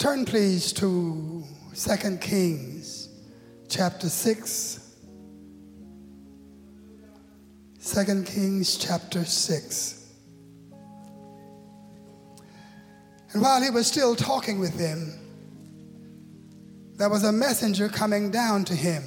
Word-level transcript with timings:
Turn, 0.00 0.24
please, 0.24 0.72
to 0.72 1.44
2 1.76 2.16
Kings 2.22 3.10
chapter 3.68 4.08
6. 4.08 4.96
2 7.84 8.22
Kings 8.22 8.78
chapter 8.78 9.26
6. 9.26 10.06
And 13.34 13.42
while 13.42 13.60
he 13.60 13.68
was 13.68 13.86
still 13.86 14.16
talking 14.16 14.58
with 14.58 14.78
them, 14.78 15.18
there 16.94 17.10
was 17.10 17.24
a 17.24 17.32
messenger 17.32 17.90
coming 17.90 18.30
down 18.30 18.64
to 18.64 18.74
him. 18.74 19.02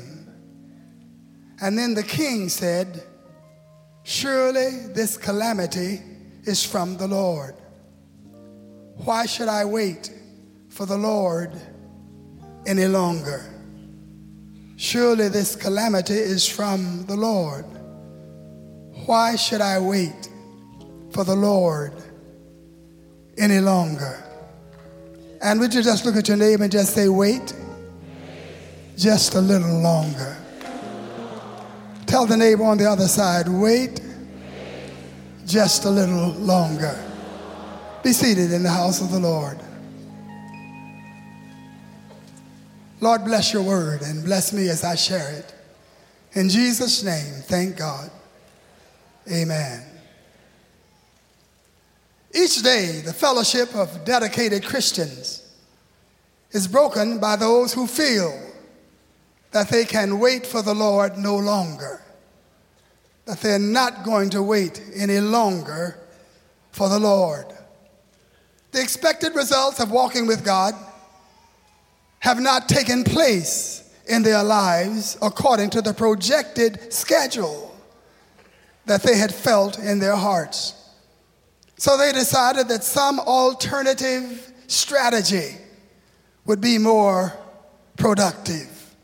And 1.60 1.76
then 1.76 1.96
the 1.96 2.04
king 2.04 2.50
said, 2.50 3.02
Surely 4.04 4.90
this 4.94 5.18
calamity 5.18 6.04
is 6.44 6.64
from 6.64 6.98
the 6.98 7.08
Lord. 7.08 7.56
Why 8.98 9.26
should 9.26 9.48
I 9.48 9.66
wait 9.66 10.20
for 10.74 10.88
the 10.88 10.98
Lord 10.98 11.52
any 12.66 12.86
longer? 12.88 13.46
Surely 14.76 15.30
this 15.30 15.56
calamity 15.56 16.16
is 16.16 16.50
from 16.50 17.06
the 17.06 17.16
Lord. 17.16 17.66
Why 19.06 19.36
should 19.36 19.62
I 19.62 19.80
wait 19.80 20.30
for 21.12 21.24
the 21.24 21.36
Lord 21.36 21.94
any 23.38 23.60
longer? 23.60 24.24
And 25.44 25.60
would 25.60 25.74
you 25.76 25.84
just 25.84 26.06
look 26.06 26.16
at 26.16 26.28
your 26.28 26.38
neighbor 26.38 26.64
and 26.64 26.72
just 26.72 26.96
say, 26.96 27.08
wait 27.08 27.54
just 28.98 29.36
a 29.36 29.42
little 29.42 29.80
longer? 29.80 30.36
Tell 32.08 32.26
the 32.26 32.38
neighbor 32.38 32.64
on 32.64 32.80
the 32.80 32.90
other 32.90 33.08
side, 33.08 33.48
wait 33.48 34.02
just 35.46 35.86
a 35.86 35.90
little 35.90 36.32
longer. 36.32 36.98
Be 38.04 38.12
seated 38.12 38.52
in 38.52 38.64
the 38.64 38.72
house 38.72 39.02
of 39.02 39.12
the 39.12 39.20
Lord. 39.20 39.60
Lord, 43.04 43.26
bless 43.26 43.52
your 43.52 43.64
word 43.64 44.02
and 44.02 44.24
bless 44.24 44.54
me 44.54 44.70
as 44.70 44.86
I 44.86 44.96
share 44.96 45.30
it. 45.34 45.54
In 46.32 46.48
Jesus' 46.48 47.04
name, 47.04 47.34
thank 47.42 47.76
God. 47.76 48.10
Amen. 49.30 49.84
Each 52.34 52.64
day, 52.64 53.02
the 53.06 53.12
fellowship 53.12 53.76
of 53.76 54.06
dedicated 54.06 54.64
Christians 54.64 55.46
is 56.52 56.66
broken 56.66 57.20
by 57.20 57.36
those 57.36 57.74
who 57.74 57.88
feel 57.88 58.40
that 59.52 59.68
they 59.68 59.84
can 59.84 60.20
wait 60.20 60.48
for 60.48 60.62
the 60.62 60.74
Lord 60.74 61.18
no 61.18 61.36
longer, 61.36 62.02
that 63.26 63.42
they're 63.42 63.60
not 63.60 64.06
going 64.06 64.30
to 64.30 64.42
wait 64.42 64.82
any 64.96 65.20
longer 65.20 66.00
for 66.72 66.88
the 66.88 67.00
Lord. 67.00 67.48
The 68.72 68.82
expected 68.82 69.36
results 69.36 69.82
of 69.82 69.92
walking 69.92 70.26
with 70.26 70.46
God 70.46 70.74
have 72.24 72.40
not 72.40 72.70
taken 72.70 73.04
place 73.04 73.84
in 74.08 74.24
their 74.24 74.42
lives 74.42 75.18
according 75.22 75.70
to 75.70 75.82
the 75.82 75.94
projected 75.94 76.94
schedule 76.94 77.76
that 78.86 79.04
they 79.04 79.18
had 79.18 79.36
felt 79.36 79.78
in 79.78 80.00
their 80.00 80.16
hearts. 80.16 80.74
So 81.76 81.98
they 81.98 82.14
decided 82.14 82.70
that 82.70 82.86
some 82.86 83.20
alternative 83.20 84.54
strategy 84.68 85.58
would 86.46 86.62
be 86.62 86.78
more 86.78 87.34
productive. 87.98 88.96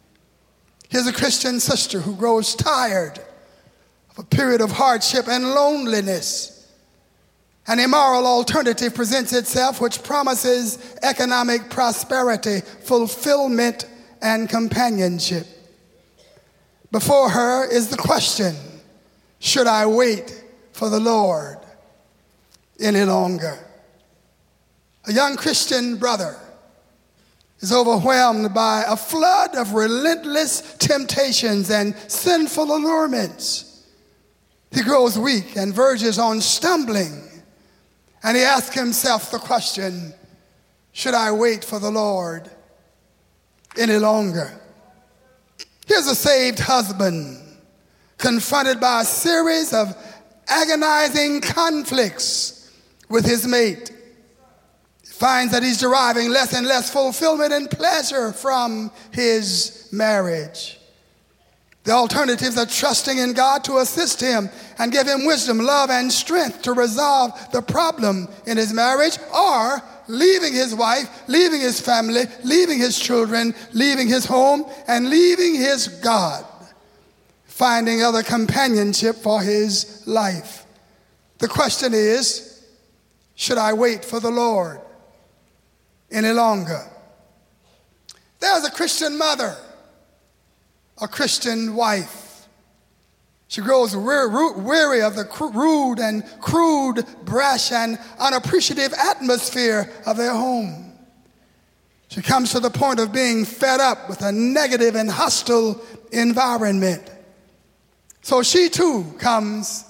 Here's 0.87 1.07
a 1.07 1.11
Christian 1.11 1.59
sister 1.59 1.99
who 1.99 2.15
grows 2.15 2.55
tired 2.55 3.19
of 4.11 4.19
a 4.19 4.23
period 4.23 4.61
of 4.61 4.71
hardship 4.71 5.27
and 5.27 5.43
loneliness 5.43 6.58
an 7.67 7.79
immoral 7.79 8.25
alternative 8.25 8.95
presents 8.95 9.33
itself, 9.33 9.79
which 9.79 10.01
promises 10.01 10.97
economic 11.03 11.69
prosperity, 11.69 12.61
fulfillment, 12.61 13.85
and 14.21 14.49
companionship. 14.49 15.45
Before 16.91 17.29
her 17.29 17.69
is 17.71 17.89
the 17.89 17.97
question 17.97 18.55
Should 19.39 19.67
I 19.67 19.85
wait 19.85 20.43
for 20.73 20.89
the 20.89 20.99
Lord 20.99 21.57
any 22.79 23.03
longer? 23.03 23.57
A 25.07 25.13
young 25.13 25.35
Christian 25.35 25.97
brother 25.97 26.37
is 27.59 27.71
overwhelmed 27.73 28.53
by 28.53 28.83
a 28.87 28.95
flood 28.95 29.55
of 29.55 29.73
relentless 29.73 30.75
temptations 30.77 31.69
and 31.69 31.95
sinful 32.07 32.75
allurements. 32.75 33.85
He 34.71 34.81
grows 34.81 35.17
weak 35.17 35.55
and 35.55 35.73
verges 35.73 36.19
on 36.19 36.41
stumbling 36.41 37.28
and 38.23 38.35
he 38.35 38.43
asked 38.43 38.73
himself 38.73 39.31
the 39.31 39.37
question 39.37 40.13
Should 40.91 41.13
I 41.13 41.31
wait 41.31 41.63
for 41.63 41.79
the 41.79 41.91
Lord 41.91 42.49
any 43.77 43.97
longer? 43.97 44.59
Here's 45.85 46.07
a 46.07 46.15
saved 46.15 46.59
husband 46.59 47.37
confronted 48.17 48.79
by 48.79 49.01
a 49.01 49.05
series 49.05 49.73
of 49.73 49.95
agonizing 50.47 51.41
conflicts 51.41 52.71
with 53.09 53.25
his 53.25 53.47
mate. 53.47 53.91
He 55.01 55.07
finds 55.07 55.53
that 55.53 55.63
he's 55.63 55.79
deriving 55.79 56.29
less 56.29 56.53
and 56.53 56.67
less 56.67 56.91
fulfillment 56.91 57.53
and 57.53 57.69
pleasure 57.69 58.33
from 58.33 58.91
his 59.11 59.89
marriage. 59.91 60.78
The 61.89 61.95
alternatives 61.95 62.55
are 62.55 62.67
trusting 62.67 63.17
in 63.17 63.33
God 63.33 63.63
to 63.63 63.79
assist 63.79 64.21
him 64.21 64.51
and 64.77 64.91
give 64.91 65.07
him 65.07 65.25
wisdom, 65.25 65.57
love, 65.57 65.89
and 65.89 66.11
strength 66.11 66.61
to 66.61 66.73
resolve 66.73 67.31
the 67.51 67.63
problem 67.63 68.27
in 68.45 68.57
his 68.57 68.71
marriage, 68.71 69.17
or 69.33 69.81
leaving 70.07 70.53
his 70.53 70.75
wife, 70.75 71.09
leaving 71.27 71.61
his 71.61 71.81
family, 71.81 72.25
leaving 72.43 72.77
his 72.77 72.99
children, 72.99 73.55
leaving 73.73 74.07
his 74.07 74.23
home, 74.23 74.65
and 74.87 75.09
leaving 75.09 75.55
his 75.55 75.87
God, 75.87 76.45
finding 77.45 78.03
other 78.03 78.21
companionship 78.21 79.15
for 79.15 79.41
his 79.41 80.03
life. 80.05 80.67
The 81.39 81.47
question 81.47 81.95
is 81.95 82.67
should 83.33 83.57
I 83.57 83.73
wait 83.73 84.05
for 84.05 84.19
the 84.19 84.29
Lord 84.29 84.79
any 86.11 86.33
longer? 86.33 86.85
There's 88.39 88.63
a 88.63 88.69
Christian 88.69 89.17
mother 89.17 89.57
a 91.01 91.07
Christian 91.07 91.75
wife. 91.75 92.47
She 93.47 93.61
grows 93.61 93.95
weary 93.95 95.01
of 95.01 95.15
the 95.15 95.27
rude 95.53 95.99
and 95.99 96.23
crude, 96.39 97.03
brash, 97.25 97.71
and 97.71 97.97
unappreciative 98.19 98.93
atmosphere 98.93 99.91
of 100.05 100.17
their 100.17 100.33
home. 100.33 100.93
She 102.09 102.21
comes 102.21 102.51
to 102.51 102.59
the 102.59 102.69
point 102.69 102.99
of 102.99 103.11
being 103.11 103.45
fed 103.45 103.79
up 103.79 104.07
with 104.07 104.21
a 104.21 104.31
negative 104.31 104.95
and 104.95 105.09
hostile 105.09 105.81
environment. 106.11 107.09
So 108.21 108.43
she 108.43 108.69
too 108.69 109.15
comes 109.17 109.85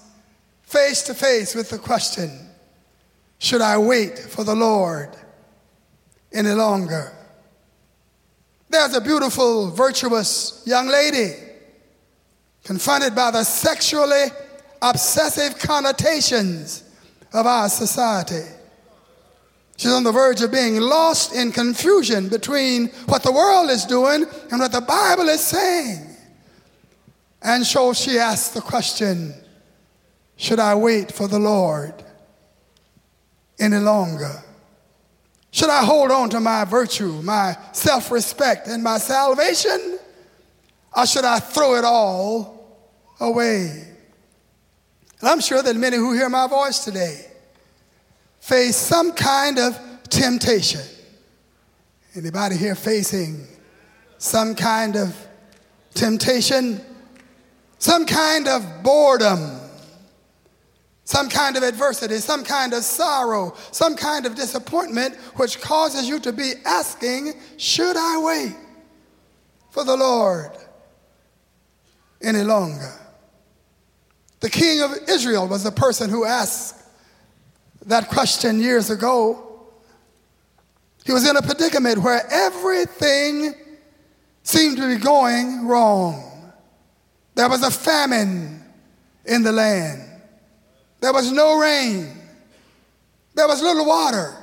face 0.62 1.04
to 1.04 1.14
face 1.14 1.56
with 1.56 1.70
the 1.70 1.80
question 1.80 2.50
Should 3.40 3.62
I 3.62 3.78
wait 3.78 4.18
for 4.18 4.44
the 4.44 4.56
Lord 4.56 5.16
any 6.32 6.52
longer? 6.52 7.14
There's 8.70 8.96
a 8.96 9.02
beautiful, 9.02 9.72
virtuous 9.72 10.62
young 10.66 10.88
lady 10.88 11.34
confronted 12.64 13.16
by 13.16 13.32
the 13.32 13.44
sexually 13.44 14.26
obsessive 14.82 15.58
connotations 15.58 16.84
of 17.34 17.48
our 17.48 17.68
society. 17.68 18.48
She's 19.78 19.92
on 19.92 20.04
the 20.04 20.12
verge 20.12 20.42
of 20.42 20.52
being 20.52 20.80
lost 20.80 21.34
in 21.34 21.52
confusion 21.52 22.28
between 22.28 22.90
what 23.06 23.24
the 23.24 23.32
world 23.32 23.70
is 23.70 23.86
doing 23.86 24.26
and 24.52 24.60
what 24.60 24.72
the 24.72 24.82
Bible 24.82 25.30
is 25.30 25.42
saying. 25.42 26.06
And 27.42 27.66
so 27.66 27.94
she 27.94 28.20
asks 28.20 28.50
the 28.50 28.62
question 28.62 29.34
Should 30.36 30.60
I 30.60 30.76
wait 30.76 31.12
for 31.12 31.28
the 31.28 31.40
Lord 31.40 31.94
any 33.58 33.78
longer? 33.78 34.44
Should 35.52 35.70
I 35.70 35.84
hold 35.84 36.12
on 36.12 36.30
to 36.32 36.40
my 36.40 36.64
virtue, 36.66 37.22
my 37.24 37.58
self 37.74 38.12
respect, 38.12 38.68
and 38.68 38.84
my 38.84 38.98
salvation? 38.98 40.00
Or 40.96 41.06
should 41.06 41.26
I 41.26 41.40
throw 41.40 41.76
it 41.76 41.84
all 41.84 42.78
away? 43.20 43.88
And 45.20 45.30
I'm 45.30 45.40
sure 45.40 45.62
that 45.62 45.76
many 45.76 45.98
who 45.98 46.14
hear 46.14 46.30
my 46.30 46.48
voice 46.48 46.84
today 46.84 47.26
face 48.40 48.76
some 48.76 49.12
kind 49.12 49.60
of 49.60 49.78
temptation. 50.10 50.82
Anybody 52.16 52.58
here 52.58 52.76
facing 52.76 53.46
some 54.18 54.56
kind 54.56 54.96
of 54.96 55.16
temptation? 55.94 56.82
Some 57.78 58.06
kind 58.06 58.48
of 58.48 58.84
boredom? 58.84 59.59
Some 61.10 61.28
kind 61.28 61.58
of 61.58 61.64
adversity, 61.64 62.18
some 62.18 62.44
kind 62.44 62.72
of 62.72 62.84
sorrow, 62.84 63.56
some 63.72 63.96
kind 63.96 64.28
of 64.28 64.36
disappointment, 64.36 65.16
which 65.38 65.60
causes 65.60 66.08
you 66.08 66.20
to 66.20 66.32
be 66.32 66.54
asking, 66.66 67.34
Should 67.58 67.98
I 67.98 68.20
wait 68.20 68.56
for 69.72 69.84
the 69.84 69.98
Lord 69.98 70.52
any 72.22 72.44
longer? 72.44 72.94
The 74.42 74.52
king 74.52 74.84
of 74.84 74.92
Israel 75.10 75.48
was 75.48 75.64
the 75.64 75.72
person 75.72 76.12
who 76.12 76.26
asked 76.26 76.80
that 77.88 78.10
question 78.10 78.60
years 78.60 78.92
ago. 78.92 79.64
He 81.06 81.12
was 81.12 81.28
in 81.28 81.36
a 81.36 81.42
predicament 81.42 82.04
where 82.04 82.22
everything 82.30 83.56
seemed 84.44 84.78
to 84.78 84.88
be 84.88 85.04
going 85.04 85.66
wrong. 85.66 86.54
There 87.34 87.50
was 87.50 87.64
a 87.64 87.72
famine 87.72 88.64
in 89.26 89.42
the 89.42 89.52
land. 89.52 90.09
There 91.02 91.14
was 91.14 91.32
no 91.32 91.60
rain. 91.60 92.10
There 93.36 93.48
was 93.48 93.62
little 93.62 93.86
water. 93.86 94.36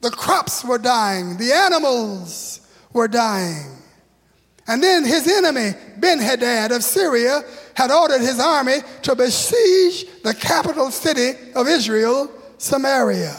The 0.00 0.10
crops 0.10 0.64
were 0.64 0.78
dying. 0.78 1.36
The 1.38 1.52
animals 1.52 2.60
were 2.92 3.08
dying. 3.08 3.78
And 4.66 4.82
then 4.82 5.04
his 5.04 5.28
enemy, 5.28 5.72
Ben 5.98 6.18
Hadad 6.18 6.72
of 6.72 6.82
Syria, 6.82 7.42
had 7.74 7.90
ordered 7.90 8.20
his 8.20 8.40
army 8.40 8.78
to 9.02 9.14
besiege 9.14 10.06
the 10.22 10.34
capital 10.34 10.90
city 10.90 11.38
of 11.54 11.66
Israel, 11.68 12.30
Samaria. 12.58 13.34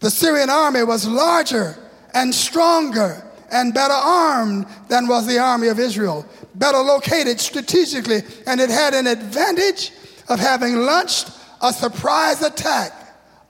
The 0.00 0.10
Syrian 0.10 0.50
army 0.50 0.84
was 0.84 1.06
larger 1.06 1.76
and 2.14 2.34
stronger 2.34 3.24
and 3.50 3.74
better 3.74 3.94
armed 3.94 4.66
than 4.88 5.06
was 5.06 5.26
the 5.26 5.38
army 5.38 5.68
of 5.68 5.78
Israel, 5.78 6.26
better 6.54 6.78
located 6.78 7.38
strategically, 7.38 8.22
and 8.46 8.60
it 8.60 8.70
had 8.70 8.94
an 8.94 9.06
advantage 9.06 9.92
of 10.32 10.40
having 10.40 10.76
launched 10.76 11.30
a 11.60 11.72
surprise 11.72 12.40
attack 12.40 12.92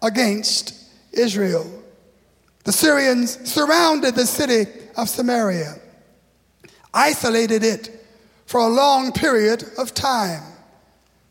against 0.03 0.75
Israel. 1.13 1.65
The 2.65 2.73
Syrians 2.73 3.49
surrounded 3.49 4.17
the 4.17 4.27
city 4.27 4.69
of 4.97 5.09
Samaria, 5.09 5.77
isolated 6.93 7.63
it 7.63 8.05
for 8.47 8.61
a 8.61 8.67
long 8.67 9.13
period 9.13 9.65
of 9.79 9.95
time. 9.95 10.43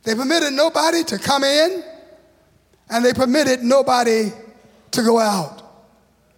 They 0.04 0.16
permitted 0.16 0.54
nobody 0.54 1.04
to 1.04 1.18
come 1.18 1.44
in, 1.44 1.84
and 2.90 3.04
they 3.04 3.12
permitted 3.12 3.62
nobody 3.62 4.32
to 4.92 5.04
go 5.04 5.20
out. 5.20 5.62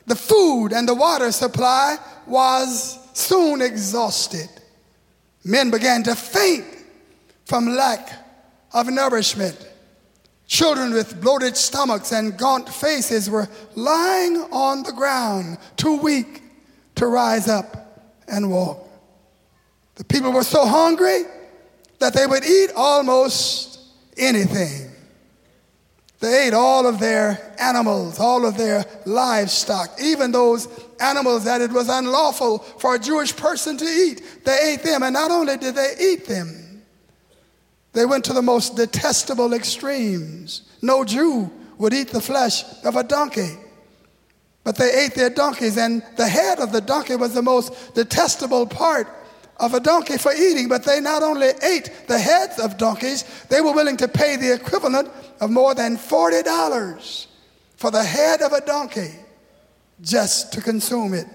The 0.08 0.16
food 0.16 0.74
and 0.74 0.90
the 0.90 0.96
water 0.96 1.32
supply 1.32 1.98
was 2.26 2.98
soon 3.14 3.62
exhausted. 3.62 4.50
Men 5.46 5.70
began 5.70 6.02
to 6.04 6.16
faint 6.16 6.66
from 7.46 7.68
lack 7.68 8.23
of 8.74 8.88
nourishment. 8.88 9.70
Children 10.48 10.94
with 10.94 11.22
bloated 11.22 11.56
stomachs 11.56 12.12
and 12.12 12.38
gaunt 12.38 12.68
faces 12.68 13.30
were 13.30 13.48
lying 13.76 14.38
on 14.52 14.84
the 14.84 14.92
ground, 14.92 15.58
too 15.78 15.98
weak 15.98 16.44
to 16.96 17.08
rise 17.08 17.48
up 17.48 18.12
and 18.28 18.52
walk. 18.52 18.88
The 19.96 20.04
people 20.04 20.32
were 20.32 20.44
so 20.44 20.66
hungry 20.66 21.24
that 22.00 22.14
they 22.14 22.26
would 22.26 22.44
eat 22.44 22.72
almost 22.76 23.80
anything. 24.18 24.90
They 26.20 26.48
ate 26.48 26.54
all 26.54 26.88
of 26.88 27.00
their 27.00 27.54
animals, 27.60 28.20
all 28.20 28.46
of 28.46 28.58
their 28.58 28.86
livestock, 29.06 29.92
even 30.02 30.32
those 30.32 30.68
animals 31.00 31.44
that 31.44 31.62
it 31.62 31.72
was 31.72 31.90
unlawful 31.90 32.60
for 32.60 32.96
a 32.96 33.00
Jewish 33.00 33.36
person 33.36 33.78
to 33.78 33.86
eat. 33.86 34.22
They 34.46 34.74
ate 34.74 34.84
them, 34.84 35.04
and 35.04 35.14
not 35.14 35.32
only 35.32 35.58
did 35.58 35.76
they 35.76 35.96
eat 36.00 36.26
them, 36.26 36.63
they 37.94 38.06
went 38.06 38.26
to 38.26 38.34
the 38.34 38.42
most 38.42 38.76
detestable 38.76 39.54
extremes. 39.54 40.64
No 40.82 41.06
Jew 41.06 41.52
would 41.78 41.94
eat 41.94 42.10
the 42.10 42.22
flesh 42.22 42.64
of 42.84 42.96
a 42.96 43.04
donkey. 43.04 43.58
But 44.64 44.78
they 44.78 45.06
ate 45.06 45.14
their 45.14 45.30
donkeys, 45.30 45.78
and 45.78 46.02
the 46.16 46.28
head 46.28 46.60
of 46.60 46.72
the 46.72 46.82
donkey 46.82 47.16
was 47.16 47.34
the 47.34 47.42
most 47.42 47.94
detestable 47.94 48.66
part 48.66 49.08
of 49.58 49.74
a 49.74 49.80
donkey 49.80 50.18
for 50.18 50.34
eating. 50.34 50.68
But 50.68 50.84
they 50.84 51.00
not 51.00 51.22
only 51.22 51.50
ate 51.62 52.08
the 52.08 52.18
heads 52.18 52.60
of 52.60 52.78
donkeys, 52.78 53.24
they 53.50 53.62
were 53.62 53.74
willing 53.74 53.98
to 53.98 54.08
pay 54.08 54.38
the 54.38 54.54
equivalent 54.54 55.10
of 55.40 55.52
more 55.52 55.76
than 55.76 55.98
$40 55.98 57.28
for 57.76 57.92
the 57.92 58.04
head 58.04 58.42
of 58.42 58.54
a 58.54 58.62
donkey 58.62 59.12
just 60.02 60.54
to 60.54 60.62
consume 60.62 61.14
it. 61.14 61.28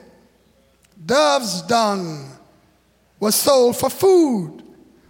Dove's 1.05 1.63
dung 1.63 2.33
was 3.21 3.35
sold 3.35 3.77
for 3.77 3.91
food 3.91 4.63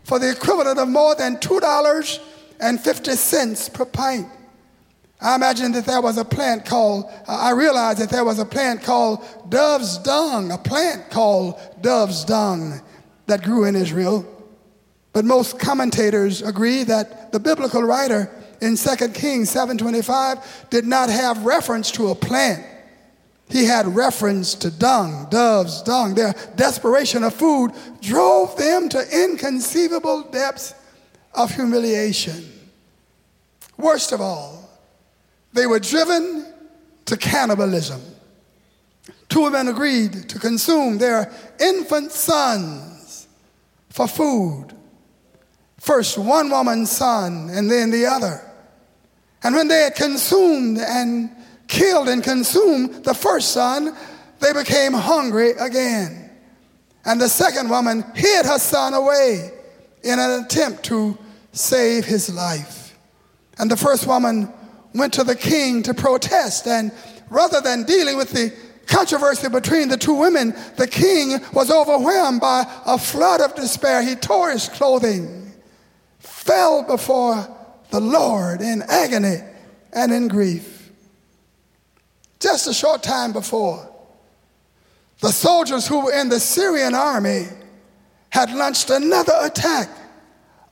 for 0.09 0.19
the 0.19 0.31
equivalent 0.31 0.79
of 0.79 0.89
more 0.89 1.15
than 1.15 1.37
$2.50 1.37 3.75
per 3.75 3.85
pint. 3.85 4.27
I 5.21 5.35
imagine 5.35 5.73
that 5.73 5.85
there 5.85 6.01
was 6.01 6.17
a 6.17 6.25
plant 6.25 6.65
called, 6.65 7.05
uh, 7.27 7.33
I 7.37 7.51
realized 7.51 7.99
that 7.99 8.09
there 8.09 8.25
was 8.25 8.39
a 8.39 8.47
plant 8.47 8.83
called 8.83 9.23
dove's 9.51 9.99
dung, 9.99 10.51
a 10.51 10.57
plant 10.57 11.11
called 11.11 11.61
dove's 11.83 12.25
dung 12.25 12.81
that 13.27 13.43
grew 13.43 13.65
in 13.65 13.77
Israel. 13.77 14.25
But 15.13 15.27
most 15.27 15.59
commentators 15.59 16.41
agree 16.41 16.85
that 16.85 17.33
the 17.33 17.41
biblical 17.41 17.83
writer 17.83 18.31
in 18.63 18.77
2 18.77 19.13
Kings 19.13 19.51
7:25 19.51 20.71
did 20.71 20.87
not 20.87 21.11
have 21.11 21.45
reference 21.45 21.91
to 21.93 22.09
a 22.09 22.15
plant. 22.15 22.65
He 23.51 23.65
had 23.65 23.87
reference 23.87 24.55
to 24.57 24.71
dung, 24.71 25.27
doves, 25.31 25.83
dung. 25.83 26.15
Their 26.15 26.35
desperation 26.57 27.25
of 27.25 27.35
food 27.35 27.73
drove 28.01 28.57
them 28.57 28.89
to 28.91 29.25
inconceivable 29.25 30.23
depths 30.25 30.75
of 31.35 31.55
humiliation. 31.55 32.45
Worst 33.79 34.13
of 34.13 34.21
all, 34.21 34.69
they 35.53 35.67
were 35.67 35.81
driven 35.81 36.53
to 37.07 37.17
cannibalism. 37.17 38.03
Two 39.29 39.43
women 39.43 39.69
agreed 39.69 40.29
to 40.29 40.39
consume 40.39 40.99
their 40.99 41.33
infant 41.59 42.13
sons 42.13 43.29
for 43.89 44.07
food. 44.07 44.75
First 45.79 46.19
one 46.19 46.51
woman's 46.51 46.91
son 46.91 47.49
and 47.51 47.71
then 47.71 47.91
the 47.91 48.07
other. 48.07 48.43
And 49.43 49.55
when 49.55 49.69
they 49.69 49.83
had 49.83 49.95
consumed 49.95 50.79
and 50.79 51.31
killed 51.69 52.09
and 52.09 52.25
consumed 52.25 53.05
the 53.05 53.15
first 53.15 53.53
son, 53.53 53.97
they 54.41 54.53
became 54.53 54.93
hungry 54.93 55.51
again. 55.53 56.31
And 57.05 57.21
the 57.21 57.29
second 57.29 57.71
woman 57.71 58.05
hid 58.15 58.47
her 58.47 58.59
son 58.59 58.95
away 58.95 59.53
in 60.03 60.19
an 60.19 60.45
attempt 60.45 60.85
to 60.85 61.17
save 61.53 62.05
his 62.05 62.33
life. 62.33 62.97
And 63.59 63.71
the 63.71 63.77
first 63.77 64.07
woman 64.07 64.53
went 64.95 65.15
to 65.15 65.25
the 65.25 65.37
king 65.37 65.83
to 65.85 65.95
protest. 65.95 66.67
And 66.67 66.93
rather 67.31 67.61
than 67.61 67.85
dealing 67.85 68.17
with 68.17 68.31
the 68.31 68.53
controversy 68.87 69.49
between 69.49 69.89
the 69.89 69.97
two 69.97 70.15
women, 70.15 70.55
the 70.77 70.87
king 70.87 71.39
was 71.53 71.71
overwhelmed 71.71 72.41
by 72.41 72.65
a 72.87 72.99
flood 72.99 73.41
of 73.41 73.55
despair. 73.55 74.03
He 74.03 74.15
tore 74.15 74.51
his 74.51 74.69
clothing, 74.69 75.53
fell 76.19 76.83
before 76.83 77.49
the 77.91 78.01
Lord 78.01 78.61
in 78.61 78.83
agony 78.83 79.39
and 79.93 80.13
in 80.13 80.29
grief. 80.29 80.78
Just 82.41 82.69
a 82.69 82.75
short 82.75 83.03
time 83.03 83.33
before, 83.33 83.89
the 85.21 85.33
soldiers 85.33 85.89
who 85.89 86.05
were 86.05 86.13
in 86.13 86.29
the 86.29 86.39
Syrian 86.39 86.95
army 86.95 87.47
had 88.31 88.53
launched 88.53 88.91
another 88.91 89.33
attack 89.43 89.89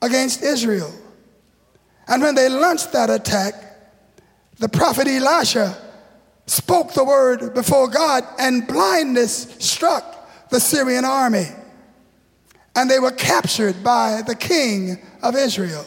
against 0.01 0.43
Israel. 0.43 0.93
And 2.07 2.23
when 2.23 2.35
they 2.35 2.49
launched 2.49 2.93
that 2.93 3.11
attack, 3.11 3.55
the 4.59 4.69
prophet 4.69 5.09
Elisha 5.09 5.77
spoke 6.47 6.93
the 6.93 7.05
word 7.05 7.55
before 7.55 7.89
God, 7.89 8.25
and 8.39 8.67
blindness 8.67 9.57
struck 9.59 10.49
the 10.51 10.61
Syrian 10.61 11.05
army. 11.05 11.47
And 12.77 12.89
they 12.89 13.01
were 13.01 13.11
captured 13.11 13.83
by 13.83 14.23
the 14.25 14.35
king 14.37 14.99
of 15.23 15.35
Israel. 15.35 15.85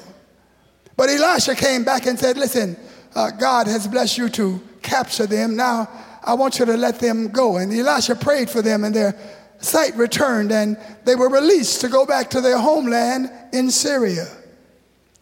But 0.98 1.09
Elisha 1.09 1.55
came 1.55 1.86
back 1.86 2.07
and 2.07 2.19
said, 2.19 2.36
Listen, 2.36 2.75
uh, 3.15 3.31
God 3.31 3.67
has 3.67 3.88
blessed 3.88 4.17
you 4.17 4.27
to 4.29 4.62
capture 4.81 5.25
them. 5.25 5.55
Now 5.55 5.89
I 6.24 6.33
want 6.33 6.59
you 6.59 6.65
to 6.65 6.77
let 6.77 7.00
them 7.00 7.29
go. 7.29 7.57
And 7.57 7.74
Elisha 7.74 8.15
prayed 8.15 8.50
for 8.50 8.62
them, 8.62 8.83
and 8.83 8.93
their 8.93 9.15
sight 9.59 9.95
returned, 9.95 10.51
and 10.51 10.77
they 11.05 11.15
were 11.15 11.29
released 11.29 11.81
to 11.81 11.89
go 11.89 12.05
back 12.05 12.29
to 12.31 12.41
their 12.41 12.57
homeland 12.57 13.31
in 13.53 13.71
Syria. 13.71 14.27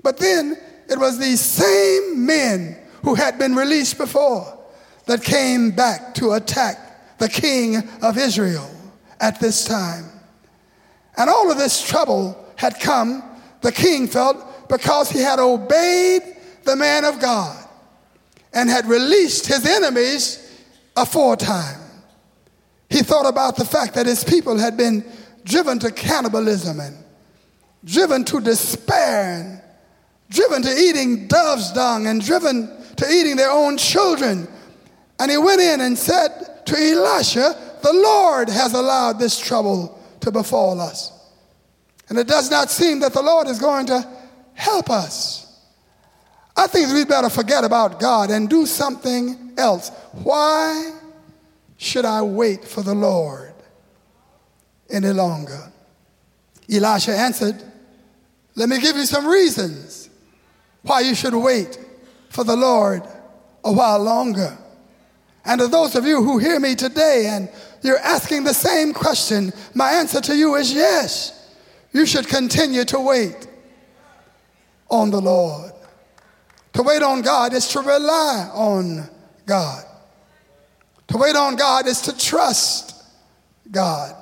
But 0.03 0.17
then 0.17 0.57
it 0.89 0.99
was 0.99 1.17
these 1.17 1.41
same 1.41 2.25
men 2.25 2.77
who 3.03 3.15
had 3.15 3.37
been 3.37 3.55
released 3.55 3.97
before 3.97 4.57
that 5.05 5.23
came 5.23 5.71
back 5.71 6.13
to 6.15 6.33
attack 6.33 7.17
the 7.17 7.29
king 7.29 7.77
of 8.01 8.17
Israel 8.17 8.69
at 9.19 9.39
this 9.39 9.65
time. 9.65 10.05
And 11.17 11.29
all 11.29 11.51
of 11.51 11.57
this 11.57 11.85
trouble 11.87 12.37
had 12.57 12.79
come, 12.79 13.23
the 13.61 13.71
king 13.71 14.07
felt, 14.07 14.69
because 14.69 15.09
he 15.09 15.19
had 15.19 15.39
obeyed 15.39 16.21
the 16.63 16.75
man 16.75 17.05
of 17.05 17.19
God 17.19 17.66
and 18.57 18.71
had 18.71 18.87
released 18.87 19.45
his 19.45 19.67
enemies 19.67 20.65
aforetime. 20.95 21.79
He 22.89 23.03
thought 23.03 23.27
about 23.27 23.55
the 23.55 23.63
fact 23.63 23.93
that 23.93 24.07
his 24.07 24.23
people 24.23 24.57
had 24.57 24.75
been 24.75 25.05
driven 25.43 25.77
to 25.77 25.91
cannibalism 25.91 26.79
and 26.79 26.97
driven 27.85 28.25
to 28.25 28.41
despair 28.41 29.33
and 29.33 29.61
driven 30.31 30.63
to 30.63 30.75
eating 30.75 31.27
dove's 31.27 31.71
dung 31.71 32.07
and 32.07 32.19
driven 32.19 32.67
to 32.95 33.07
eating 33.07 33.35
their 33.35 33.51
own 33.51 33.77
children. 33.77 34.47
And 35.19 35.29
he 35.29 35.37
went 35.37 35.61
in 35.61 35.81
and 35.81 35.95
said 35.95 36.65
to 36.65 36.75
Elisha, 36.75 37.55
The 37.83 37.93
Lord 37.93 38.49
has 38.49 38.73
allowed 38.73 39.19
this 39.19 39.39
trouble 39.39 40.03
to 40.21 40.31
befall 40.31 40.81
us. 40.81 41.11
And 42.09 42.17
it 42.17 42.27
does 42.27 42.49
not 42.49 42.71
seem 42.71 43.01
that 43.01 43.13
the 43.13 43.21
Lord 43.21 43.47
is 43.47 43.59
going 43.59 43.85
to 43.85 44.07
help 44.55 44.89
us. 44.89 45.46
I 46.57 46.65
think 46.65 46.91
we 46.91 47.05
better 47.05 47.29
forget 47.29 47.63
about 47.63 47.99
God 47.99 48.31
and 48.31 48.49
do 48.49 48.65
something 48.65 49.53
else. 49.57 49.91
Why 50.23 50.91
should 51.77 52.03
I 52.03 52.23
wait 52.23 52.65
for 52.65 52.81
the 52.81 52.95
Lord 52.95 53.53
any 54.89 55.09
longer? 55.09 55.71
Elisha 56.67 57.15
answered, 57.15 57.61
Let 58.55 58.69
me 58.69 58.81
give 58.81 58.95
you 58.95 59.05
some 59.05 59.27
reasons 59.27 60.09
why 60.81 61.01
you 61.01 61.13
should 61.13 61.35
wait 61.35 61.77
for 62.29 62.43
the 62.43 62.55
Lord 62.55 63.03
a 63.63 63.71
while 63.71 63.99
longer. 63.99 64.57
And 65.45 65.61
to 65.61 65.67
those 65.67 65.95
of 65.95 66.05
you 66.05 66.23
who 66.23 66.39
hear 66.39 66.59
me 66.59 66.73
today 66.73 67.27
and 67.29 67.49
you're 67.83 67.99
asking 67.99 68.45
the 68.45 68.53
same 68.53 68.93
question, 68.93 69.53
my 69.75 69.91
answer 69.91 70.19
to 70.21 70.35
you 70.35 70.55
is 70.55 70.73
yes. 70.73 71.33
You 71.93 72.05
should 72.05 72.27
continue 72.27 72.83
to 72.85 72.99
wait 72.99 73.47
on 74.89 75.11
the 75.11 75.21
Lord. 75.21 75.71
To 76.77 76.83
wait 76.83 77.01
on 77.01 77.23
God 77.23 77.53
is 77.53 77.69
to 77.69 77.79
rely 77.79 78.51
on 78.53 79.09
God. 79.47 79.83
To 81.07 81.17
wait 81.17 81.35
on 81.35 81.55
God 81.55 81.87
is 81.87 82.01
to 82.01 82.15
trust 82.15 82.93
God. 83.71 84.15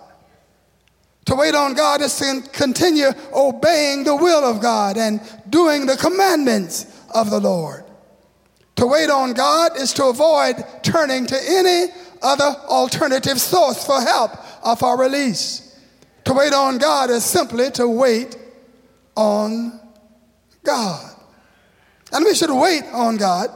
To 1.25 1.35
wait 1.35 1.53
on 1.53 1.73
God 1.73 1.99
is 1.99 2.17
to 2.19 2.41
continue 2.53 3.07
obeying 3.33 4.05
the 4.05 4.15
will 4.15 4.45
of 4.45 4.61
God 4.61 4.95
and 4.95 5.19
doing 5.49 5.85
the 5.85 5.97
commandments 5.97 6.85
of 7.13 7.29
the 7.29 7.41
Lord. 7.41 7.83
To 8.77 8.87
wait 8.87 9.09
on 9.09 9.33
God 9.33 9.77
is 9.77 9.91
to 9.91 10.05
avoid 10.05 10.63
turning 10.81 11.25
to 11.25 11.37
any 11.45 11.87
other 12.21 12.55
alternative 12.69 13.41
source 13.41 13.85
for 13.85 13.99
help 13.99 14.31
or 14.65 14.77
for 14.77 14.97
release. 14.97 15.77
To 16.23 16.33
wait 16.33 16.53
on 16.53 16.77
God 16.77 17.09
is 17.09 17.25
simply 17.25 17.69
to 17.71 17.85
wait 17.85 18.37
on 19.13 19.77
God. 20.63 21.14
And 22.11 22.23
we 22.23 22.35
should 22.35 22.51
wait 22.51 22.83
on 22.93 23.17
God 23.17 23.49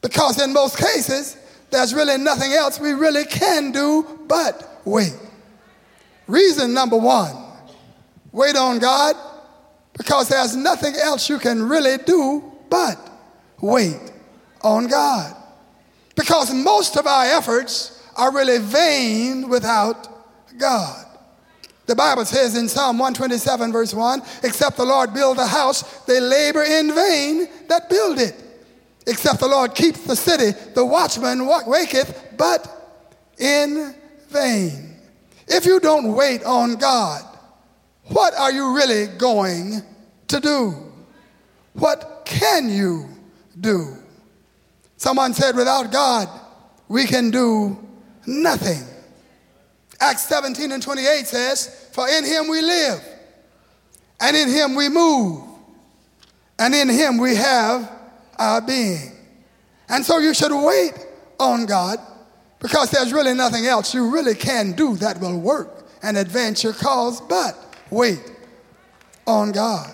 because 0.00 0.40
in 0.42 0.52
most 0.52 0.78
cases, 0.78 1.36
there's 1.70 1.94
really 1.94 2.18
nothing 2.18 2.52
else 2.52 2.78
we 2.78 2.92
really 2.92 3.24
can 3.24 3.72
do 3.72 4.20
but 4.28 4.80
wait. 4.84 5.16
Reason 6.26 6.72
number 6.72 6.96
one 6.96 7.36
wait 8.32 8.56
on 8.56 8.78
God 8.78 9.16
because 9.96 10.28
there's 10.28 10.56
nothing 10.56 10.94
else 10.96 11.28
you 11.28 11.38
can 11.38 11.62
really 11.62 11.98
do 11.98 12.52
but 12.68 12.98
wait 13.60 14.00
on 14.62 14.86
God. 14.88 15.34
Because 16.16 16.52
most 16.52 16.96
of 16.96 17.06
our 17.06 17.24
efforts 17.24 18.02
are 18.16 18.32
really 18.32 18.58
vain 18.58 19.48
without 19.48 20.08
God. 20.58 21.03
The 21.86 21.94
Bible 21.94 22.24
says 22.24 22.56
in 22.56 22.68
Psalm 22.68 22.98
127, 22.98 23.72
verse 23.72 23.92
1 23.92 24.22
Except 24.42 24.76
the 24.76 24.84
Lord 24.84 25.12
build 25.12 25.38
a 25.38 25.46
house, 25.46 25.82
they 26.04 26.20
labor 26.20 26.62
in 26.62 26.94
vain 26.94 27.48
that 27.68 27.90
build 27.90 28.18
it. 28.18 28.34
Except 29.06 29.40
the 29.40 29.48
Lord 29.48 29.74
keeps 29.74 30.00
the 30.04 30.16
city, 30.16 30.58
the 30.74 30.84
watchman 30.84 31.46
waketh, 31.46 32.36
but 32.38 32.66
in 33.38 33.94
vain. 34.28 34.96
If 35.46 35.66
you 35.66 35.78
don't 35.78 36.14
wait 36.14 36.42
on 36.44 36.76
God, 36.76 37.22
what 38.08 38.34
are 38.34 38.50
you 38.50 38.74
really 38.74 39.06
going 39.18 39.82
to 40.28 40.40
do? 40.40 40.74
What 41.74 42.22
can 42.24 42.68
you 42.68 43.08
do? 43.60 43.96
Someone 44.96 45.34
said, 45.34 45.54
without 45.54 45.92
God, 45.92 46.28
we 46.88 47.04
can 47.04 47.30
do 47.30 47.76
nothing. 48.26 48.82
Acts 50.04 50.26
17 50.26 50.70
and 50.70 50.82
28 50.82 51.26
says, 51.26 51.88
For 51.92 52.06
in 52.06 52.24
him 52.24 52.48
we 52.48 52.60
live, 52.60 53.02
and 54.20 54.36
in 54.36 54.50
him 54.50 54.74
we 54.74 54.90
move, 54.90 55.42
and 56.58 56.74
in 56.74 56.90
him 56.90 57.16
we 57.16 57.34
have 57.36 57.90
our 58.38 58.60
being. 58.60 59.12
And 59.88 60.04
so 60.04 60.18
you 60.18 60.34
should 60.34 60.52
wait 60.52 60.92
on 61.40 61.64
God 61.64 61.98
because 62.58 62.90
there's 62.90 63.14
really 63.14 63.32
nothing 63.32 63.64
else 63.64 63.94
you 63.94 64.10
really 64.10 64.34
can 64.34 64.72
do 64.72 64.94
that 64.96 65.20
will 65.20 65.40
work 65.40 65.86
and 66.02 66.18
advance 66.18 66.62
your 66.62 66.74
cause 66.74 67.22
but 67.22 67.56
wait 67.90 68.20
on 69.26 69.52
God. 69.52 69.90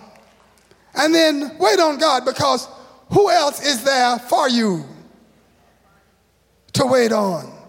And 0.97 1.15
then 1.15 1.57
wait 1.59 1.79
on 1.79 1.99
God 1.99 2.25
because 2.25 2.67
who 3.13 3.31
else 3.31 3.65
is 3.65 3.85
there 3.85 4.19
for 4.19 4.49
you 4.49 4.85
to 6.73 6.87
wait 6.87 7.13
on? 7.13 7.60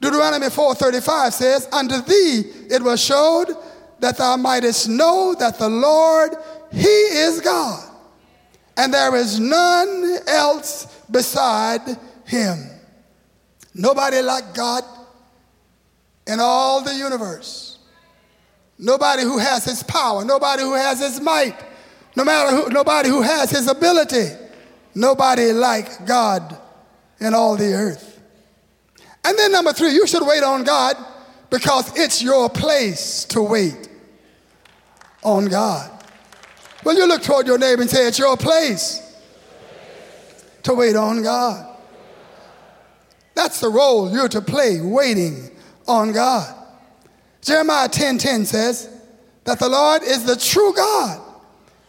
Deuteronomy 0.00 0.48
4:35 0.48 1.34
says, 1.34 1.68
"Unto 1.70 2.00
thee 2.00 2.44
it 2.70 2.82
was 2.82 3.00
showed 3.00 3.54
that 4.00 4.16
thou 4.16 4.36
mightest 4.36 4.88
know 4.88 5.34
that 5.34 5.58
the 5.58 5.68
Lord 5.68 6.36
he 6.72 6.88
is 6.88 7.40
God, 7.40 7.82
and 8.76 8.94
there 8.94 9.14
is 9.14 9.38
none 9.38 10.20
else 10.26 10.86
beside 11.10 11.98
him." 12.24 12.70
Nobody 13.74 14.22
like 14.22 14.54
God 14.54 14.84
in 16.26 16.40
all 16.40 16.80
the 16.80 16.94
universe. 16.94 17.78
Nobody 18.78 19.22
who 19.22 19.36
has 19.36 19.64
his 19.64 19.82
power, 19.82 20.24
nobody 20.24 20.62
who 20.62 20.72
has 20.72 21.00
his 21.00 21.20
might, 21.20 21.56
no 22.16 22.24
matter 22.24 22.56
who, 22.56 22.70
nobody 22.70 23.10
who 23.10 23.20
has 23.20 23.50
his 23.50 23.68
ability, 23.68 24.30
nobody 24.94 25.52
like 25.52 26.06
God 26.06 26.56
in 27.18 27.34
all 27.34 27.56
the 27.56 27.74
earth. 27.74 28.09
And 29.24 29.38
then 29.38 29.52
number 29.52 29.72
three, 29.72 29.92
you 29.92 30.06
should 30.06 30.26
wait 30.26 30.42
on 30.42 30.64
God 30.64 30.96
because 31.50 31.96
it's 31.96 32.22
your 32.22 32.48
place 32.48 33.24
to 33.26 33.42
wait 33.42 33.88
on 35.22 35.46
God. 35.46 35.90
Well, 36.84 36.96
you 36.96 37.06
look 37.06 37.22
toward 37.22 37.46
your 37.46 37.58
neighbor 37.58 37.82
and 37.82 37.90
say, 37.90 38.06
It's 38.06 38.18
your 38.18 38.36
place 38.36 39.06
to 40.62 40.74
wait 40.74 40.96
on 40.96 41.22
God. 41.22 41.66
That's 43.34 43.60
the 43.60 43.68
role 43.68 44.10
you're 44.10 44.28
to 44.28 44.40
play, 44.40 44.80
waiting 44.80 45.50
on 45.86 46.12
God. 46.12 46.56
Jeremiah 47.42 47.88
10 47.88 48.18
10 48.18 48.44
says 48.46 48.88
that 49.44 49.58
the 49.58 49.68
Lord 49.68 50.02
is 50.02 50.24
the 50.24 50.36
true 50.36 50.74
God 50.74 51.20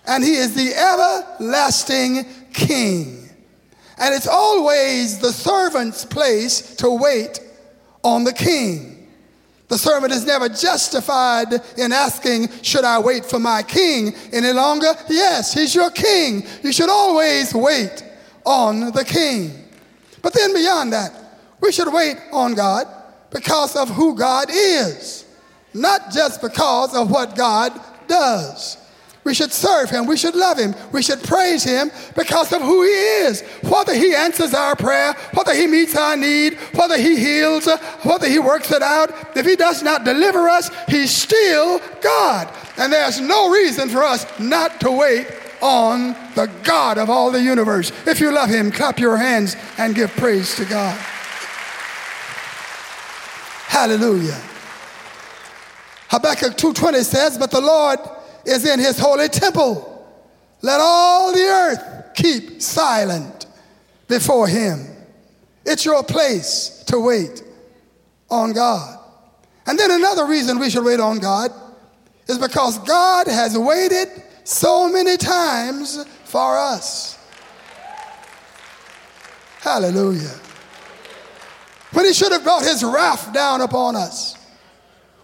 and 0.06 0.24
he 0.24 0.36
is 0.36 0.56
the 0.56 0.74
everlasting 0.74 2.26
King. 2.54 3.21
And 4.02 4.16
it's 4.16 4.28
always 4.28 5.20
the 5.20 5.32
servant's 5.32 6.06
place 6.06 6.76
to 6.78 6.90
wait 6.90 7.40
on 8.04 8.24
the 8.24 8.34
king. 8.34 9.08
The 9.68 9.78
servant 9.78 10.12
is 10.12 10.26
never 10.26 10.50
justified 10.50 11.54
in 11.78 11.94
asking, 11.94 12.50
Should 12.64 12.84
I 12.84 13.00
wait 13.00 13.24
for 13.24 13.40
my 13.40 13.62
king 13.62 14.14
any 14.34 14.52
longer? 14.54 14.94
Yes, 15.08 15.54
he's 15.54 15.76
your 15.76 15.92
king. 15.92 16.44
You 16.64 16.74
should 16.74 16.90
always 16.90 17.54
wait 17.54 18.04
on 18.44 18.92
the 18.92 19.06
king. 19.06 19.54
But 20.24 20.34
then 20.34 20.54
beyond 20.54 20.94
that, 20.94 21.14
we 21.62 21.72
should 21.72 21.94
wait 21.94 22.18
on 22.34 22.56
God 22.56 22.88
because 23.30 23.76
of 23.76 23.88
who 23.90 24.16
God 24.16 24.48
is, 24.52 25.26
not 25.76 26.12
just 26.12 26.42
because 26.42 26.96
of 26.96 27.12
what 27.12 27.36
God 27.36 27.80
does. 28.08 28.78
We 29.24 29.36
should 29.36 29.52
serve 29.52 29.92
him. 29.92 30.08
We 30.08 30.18
should 30.18 30.36
love 30.36 30.58
him. 30.58 30.74
We 30.92 31.04
should 31.04 31.22
praise 31.22 31.64
him 31.64 31.92
because 32.16 32.52
of 32.52 32.62
who 32.62 32.82
he 32.84 32.90
is. 32.90 33.42
Whether 33.62 33.94
he 33.94 34.16
answers 34.16 34.54
our 34.54 34.76
prayer, 34.76 35.14
whether 35.34 35.54
he 35.54 35.68
meets 35.68 35.96
our 35.96 36.18
need, 36.18 36.56
whether 36.74 36.98
he 36.98 37.16
heals, 37.18 37.68
whether 38.04 38.28
he 38.28 38.40
works 38.40 38.72
it 38.72 38.82
out, 38.82 39.38
if 39.38 39.46
he 39.46 39.56
does 39.56 39.84
not 39.84 40.06
deliver 40.06 40.50
us, 40.50 40.72
he's 40.88 41.12
still 41.12 41.80
God. 42.02 42.52
And 42.78 42.92
there's 42.92 43.22
no 43.22 43.52
reason 43.52 43.90
for 43.90 44.04
us 44.04 44.26
not 44.40 44.82
to 44.82 44.92
wait 44.92 45.28
on 45.62 46.16
the 46.34 46.50
God 46.64 46.98
of 46.98 47.12
all 47.12 47.30
the 47.30 47.42
universe. 47.42 47.92
If 48.08 48.20
you 48.20 48.32
love 48.32 48.50
him, 48.50 48.72
clap 48.72 49.00
your 49.00 49.18
hands 49.18 49.56
and 49.78 49.94
give 49.94 50.10
praise 50.16 50.56
to 50.56 50.66
God. 50.66 50.98
Hallelujah. 53.68 54.42
Habakkuk 56.10 56.58
2:20 56.58 57.04
says, 57.04 57.38
"But 57.38 57.52
the 57.52 57.62
Lord 57.62 58.00
is 58.46 58.66
in 58.66 58.80
his 58.80 58.98
holy 59.00 59.30
temple. 59.30 59.88
Let 60.62 60.80
all 60.82 61.34
the 61.34 61.42
earth 61.42 62.14
keep 62.16 62.62
silent 62.62 63.46
before 64.08 64.48
him." 64.48 64.88
It's 65.66 65.86
your 65.86 66.04
place 66.04 66.84
to 66.88 67.00
wait 67.00 67.44
on 68.30 68.54
God. 68.54 69.00
And 69.68 69.78
then 69.78 69.92
another 69.92 70.26
reason 70.26 70.60
we 70.60 70.70
should 70.70 70.84
wait 70.84 71.00
on 71.00 71.20
God 71.20 71.52
is 72.28 72.38
because 72.38 72.80
God 72.80 73.28
has 73.28 73.58
waited 73.58 74.10
so 74.44 74.90
many 74.90 75.18
times 75.18 76.04
for 76.26 76.58
us. 76.58 77.16
Hallelujah 79.60 80.40
when 81.94 82.06
he 82.06 82.14
should 82.14 82.32
have 82.32 82.44
brought 82.44 82.64
his 82.64 82.84
wrath 82.84 83.34
down 83.34 83.62
upon 83.62 83.96
us, 83.96 84.36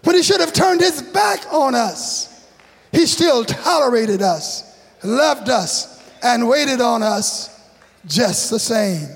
when 0.04 0.16
he 0.16 0.22
should 0.22 0.40
have 0.40 0.52
turned 0.52 0.80
his 0.80 1.02
back 1.02 1.40
on 1.52 1.74
us, 1.74 2.17
he 2.98 3.06
still 3.06 3.44
tolerated 3.44 4.22
us, 4.22 4.76
loved 5.04 5.48
us, 5.48 6.02
and 6.20 6.48
waited 6.48 6.80
on 6.80 7.00
us 7.00 7.48
just 8.06 8.50
the 8.50 8.58
same. 8.58 9.06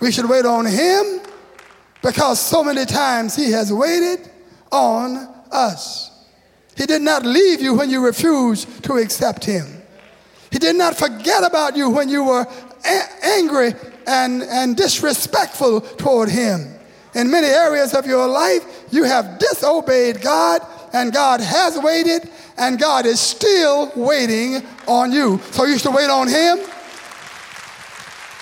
We 0.00 0.12
should 0.12 0.28
wait 0.28 0.46
on 0.46 0.64
him 0.64 1.20
because 2.02 2.38
so 2.38 2.62
many 2.62 2.84
times 2.84 3.34
he 3.34 3.50
has 3.50 3.72
waited 3.72 4.30
on 4.70 5.28
us. 5.50 6.12
He 6.76 6.86
did 6.86 7.02
not 7.02 7.26
leave 7.26 7.60
you 7.60 7.74
when 7.74 7.90
you 7.90 8.04
refused 8.04 8.84
to 8.84 8.98
accept 8.98 9.44
him. 9.44 9.66
He 10.52 10.60
did 10.60 10.76
not 10.76 10.96
forget 10.96 11.42
about 11.42 11.76
you 11.76 11.90
when 11.90 12.08
you 12.08 12.22
were 12.22 12.46
a- 12.84 13.08
angry 13.24 13.74
and, 14.06 14.44
and 14.44 14.76
disrespectful 14.76 15.80
toward 15.80 16.28
him. 16.28 16.72
In 17.16 17.28
many 17.28 17.48
areas 17.48 17.92
of 17.92 18.06
your 18.06 18.28
life, 18.28 18.64
you 18.92 19.02
have 19.02 19.40
disobeyed 19.40 20.20
God, 20.20 20.60
and 20.92 21.12
God 21.12 21.40
has 21.40 21.76
waited, 21.76 22.28
and 22.56 22.78
God 22.78 23.06
is 23.06 23.20
still 23.20 23.92
waiting 23.96 24.64
on 24.86 25.12
you. 25.12 25.40
So 25.50 25.64
you 25.64 25.78
should 25.78 25.94
wait 25.94 26.10
on 26.10 26.28
Him 26.28 26.58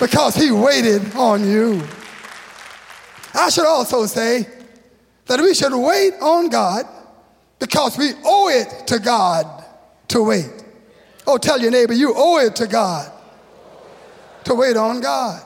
because 0.01 0.35
He 0.35 0.51
waited 0.51 1.15
on 1.15 1.49
you. 1.49 1.83
I 3.35 3.49
should 3.49 3.67
also 3.67 4.07
say 4.07 4.47
that 5.27 5.41
we 5.41 5.55
should 5.55 5.75
wait 5.75 6.15
on 6.21 6.49
God 6.49 6.85
because 7.59 7.97
we 7.97 8.13
owe 8.25 8.49
it 8.49 8.87
to 8.89 8.99
God 8.99 9.65
to 10.09 10.23
wait. 10.23 10.65
Oh, 11.27 11.39
tell 11.39 11.61
your 11.61 11.71
neighbor, 11.71 11.93
you 11.93 12.13
owe 12.15 12.39
it 12.39 12.57
to 12.57 12.67
God 12.67 13.11
to 14.45 14.55
wait 14.55 14.77
on 14.77 15.01
God. 15.01 15.43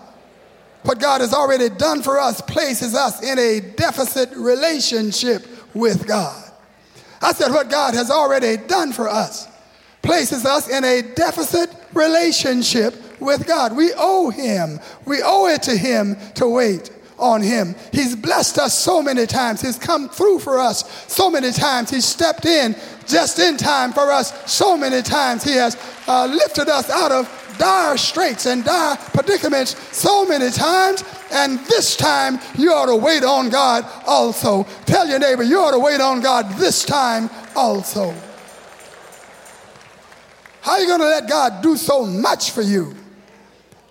What 0.83 1.01
God 1.01 1.21
has 1.21 1.35
already 1.35 1.69
done 1.69 2.03
for 2.03 2.19
us 2.19 2.41
places 2.41 2.95
us 2.95 3.23
in 3.23 3.39
a 3.39 3.61
deficit 3.61 4.31
relationship 4.37 5.45
with 5.75 6.07
God. 6.07 6.46
I 7.27 7.33
said, 7.33 7.51
what 7.51 7.69
God 7.69 7.95
has 7.95 8.09
already 8.09 8.57
done 8.57 8.93
for 8.93 9.09
us 9.09 9.49
places 10.01 10.47
us 10.47 10.69
in 10.69 10.85
a 10.85 11.03
deficit 11.03 11.69
relationship 11.93 12.95
with 13.21 13.49
God. 13.49 13.77
We 13.77 13.93
owe 13.97 14.31
Him, 14.31 14.79
we 15.07 15.23
owe 15.25 15.49
it 15.49 15.65
to 15.65 15.77
Him 15.77 16.17
to 16.35 16.49
wait 16.49 16.93
on 17.19 17.43
him. 17.43 17.75
He's 17.93 18.15
blessed 18.15 18.59
us 18.59 18.79
so 18.79 19.03
many 19.03 19.27
times. 19.27 19.63
He's 19.63 19.79
come 19.79 20.09
through 20.11 20.41
for 20.41 20.59
us 20.59 20.85
so 21.11 21.31
many 21.31 21.51
times. 21.51 21.89
He's 21.89 22.05
stepped 22.05 22.45
in 22.45 22.77
just 23.07 23.39
in 23.39 23.57
time 23.57 23.95
for 23.95 24.13
us 24.13 24.53
so 24.53 24.77
many 24.77 25.01
times. 25.01 25.43
He 25.43 25.53
has 25.53 25.77
uh, 26.07 26.27
lifted 26.27 26.69
us 26.69 26.91
out 26.91 27.13
of 27.13 27.27
dire 27.59 27.97
straits 27.97 28.47
and 28.47 28.65
dire 28.65 28.97
predicaments 28.97 29.77
so 29.97 30.27
many 30.27 30.51
times. 30.51 31.05
And 31.31 31.59
this 31.67 31.97
time, 31.97 32.39
you 32.57 32.73
ought 32.73 32.87
to 32.87 32.97
wait 32.97 33.25
on 33.25 33.49
God 33.51 33.85
also. 34.07 34.65
Tell 34.87 35.09
your 35.09 35.19
neighbor, 35.19 35.43
you 35.43 35.59
ought 35.61 35.73
to 35.73 35.79
wait 35.79 36.01
on 36.01 36.21
God 36.21 36.57
this 36.57 36.85
time 36.85 37.31
also. 37.55 38.15
How 40.61 40.73
are 40.73 40.81
you 40.81 40.87
going 40.87 41.01
to 41.01 41.07
let 41.07 41.29
God 41.29 41.63
do 41.63 41.77
so 41.77 42.05
much 42.05 42.51
for 42.51 42.63
you? 42.63 42.97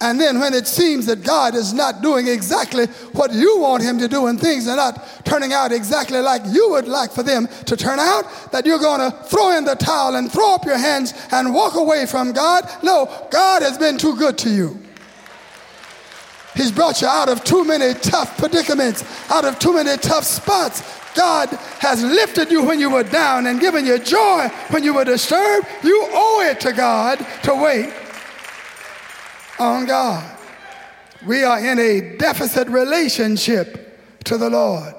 And 0.05 0.21
then 0.21 0.39
when 0.39 0.53
it 0.53 0.67
seems 0.67 1.07
that 1.07 1.24
God 1.24 1.55
is 1.55 1.74
not 1.74 2.03
doing 2.03 2.27
exactly 2.27 2.85
what 3.13 3.33
you 3.33 3.57
want 3.57 3.81
him 3.81 3.97
to 3.97 4.07
do 4.07 4.27
and 4.27 4.39
things 4.39 4.67
are 4.67 4.75
not 4.75 5.25
turning 5.25 5.51
out 5.51 5.71
exactly 5.71 6.19
like 6.19 6.43
you 6.45 6.69
would 6.69 6.88
like 6.88 7.12
for 7.12 7.24
them 7.24 7.47
to 7.65 7.75
turn 7.75 7.97
out, 7.97 8.51
that 8.51 8.67
you're 8.67 8.77
going 8.77 9.00
to 9.00 9.17
throw 9.24 9.57
in 9.57 9.65
the 9.65 9.74
towel 9.74 10.13
and 10.13 10.31
throw 10.31 10.53
up 10.53 10.63
your 10.63 10.77
hands 10.77 11.12
and 11.31 11.51
walk 11.51 11.74
away 11.74 12.05
from 12.05 12.33
God. 12.33 12.69
No, 12.83 13.27
God 13.31 13.63
has 13.63 13.79
been 13.79 13.97
too 13.97 14.15
good 14.15 14.38
to 14.38 14.50
you. 14.51 14.79
He's 16.53 16.71
brought 16.71 17.01
you 17.01 17.07
out 17.07 17.27
of 17.27 17.43
too 17.43 17.65
many 17.65 17.95
tough 17.95 18.38
predicaments, 18.38 19.03
out 19.31 19.43
of 19.43 19.57
too 19.57 19.74
many 19.74 19.97
tough 19.97 20.24
spots. 20.24 20.83
God 21.15 21.50
has 21.79 22.03
lifted 22.03 22.51
you 22.51 22.63
when 22.63 22.79
you 22.79 22.91
were 22.91 23.01
down 23.01 23.47
and 23.47 23.59
given 23.59 23.88
you 23.88 23.97
joy 23.97 24.50
when 24.69 24.83
you 24.83 24.93
were 24.93 25.03
disturbed. 25.03 25.65
You 25.83 26.07
owe 26.12 26.47
it 26.47 26.59
to 26.59 26.74
God 26.74 27.25
to 27.41 27.55
wait 27.55 28.04
on 29.59 29.85
God. 29.85 30.38
We 31.25 31.43
are 31.43 31.59
in 31.59 31.79
a 31.79 32.17
deficit 32.17 32.67
relationship 32.67 34.24
to 34.25 34.38
the 34.38 34.50
Lord. 34.50 34.93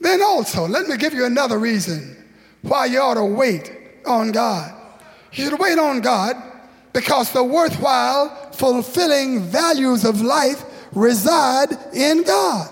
Then 0.00 0.20
also, 0.22 0.66
let 0.66 0.88
me 0.88 0.96
give 0.96 1.14
you 1.14 1.24
another 1.24 1.58
reason 1.58 2.16
why 2.62 2.86
you 2.86 3.00
ought 3.00 3.14
to 3.14 3.24
wait 3.24 3.72
on 4.04 4.32
God. 4.32 4.74
You 5.32 5.44
should 5.44 5.58
wait 5.58 5.78
on 5.78 6.00
God 6.00 6.36
because 6.92 7.32
the 7.32 7.44
worthwhile, 7.44 8.50
fulfilling 8.52 9.40
values 9.40 10.04
of 10.04 10.20
life 10.20 10.64
reside 10.92 11.68
in 11.94 12.22
God 12.22 12.68